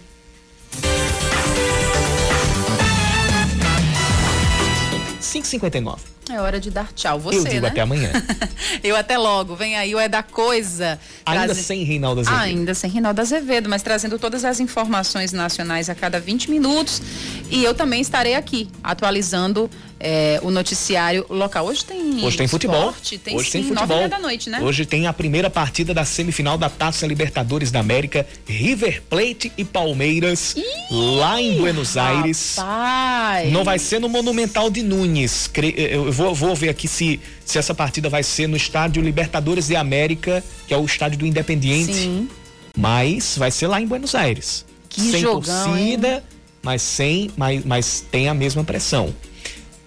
[5.37, 6.16] Cinco cinquenta e nove.
[6.29, 7.19] É hora de dar tchau.
[7.19, 7.67] Você, Eu digo né?
[7.69, 8.11] até amanhã.
[8.83, 9.55] Eu até logo.
[9.55, 10.99] Vem aí o É da Coisa.
[11.25, 12.41] Ainda Traze- sem Reinaldo Azevedo.
[12.41, 17.01] Ainda sem Rinaldo Azevedo, mas trazendo todas as informações nacionais a cada 20 minutos.
[17.49, 19.69] E eu também estarei aqui, atualizando
[19.99, 21.65] eh, o noticiário local.
[21.65, 22.77] Hoje tem Hoje tem futebol.
[22.89, 24.07] esporte, Tem Hoje sim, tem futebol.
[24.09, 24.59] da noite, né?
[24.61, 29.63] Hoje tem a primeira partida da semifinal da Taça Libertadores da América, River Plate e
[29.65, 30.55] Palmeiras,
[30.91, 32.55] lá em Buenos Aires.
[32.57, 33.51] Rapaz.
[33.51, 35.49] Não vai ser no Monumental de Nunes.
[35.75, 39.75] Eu vou, vou ver aqui se, se essa partida vai ser no estádio Libertadores de
[39.75, 41.93] América, que é o estádio do Independiente.
[41.93, 42.27] Sim.
[42.75, 44.65] Mas vai ser lá em Buenos Aires.
[44.89, 46.23] Que sem jogão, torcida,
[46.63, 49.13] mas sem, mas, mas tem a mesma pressão.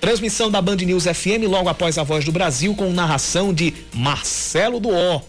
[0.00, 4.78] Transmissão da Band News FM logo após a Voz do Brasil com narração de Marcelo
[4.78, 5.20] Duó.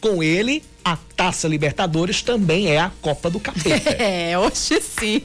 [0.00, 3.90] Com ele, a Taça Libertadores também é a Copa do Capeta.
[3.98, 5.22] É, hoje sim.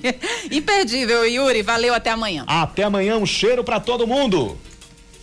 [0.52, 1.62] Imperdível, Yuri.
[1.62, 2.44] Valeu, até amanhã.
[2.48, 4.58] Até amanhã, um cheiro pra todo mundo.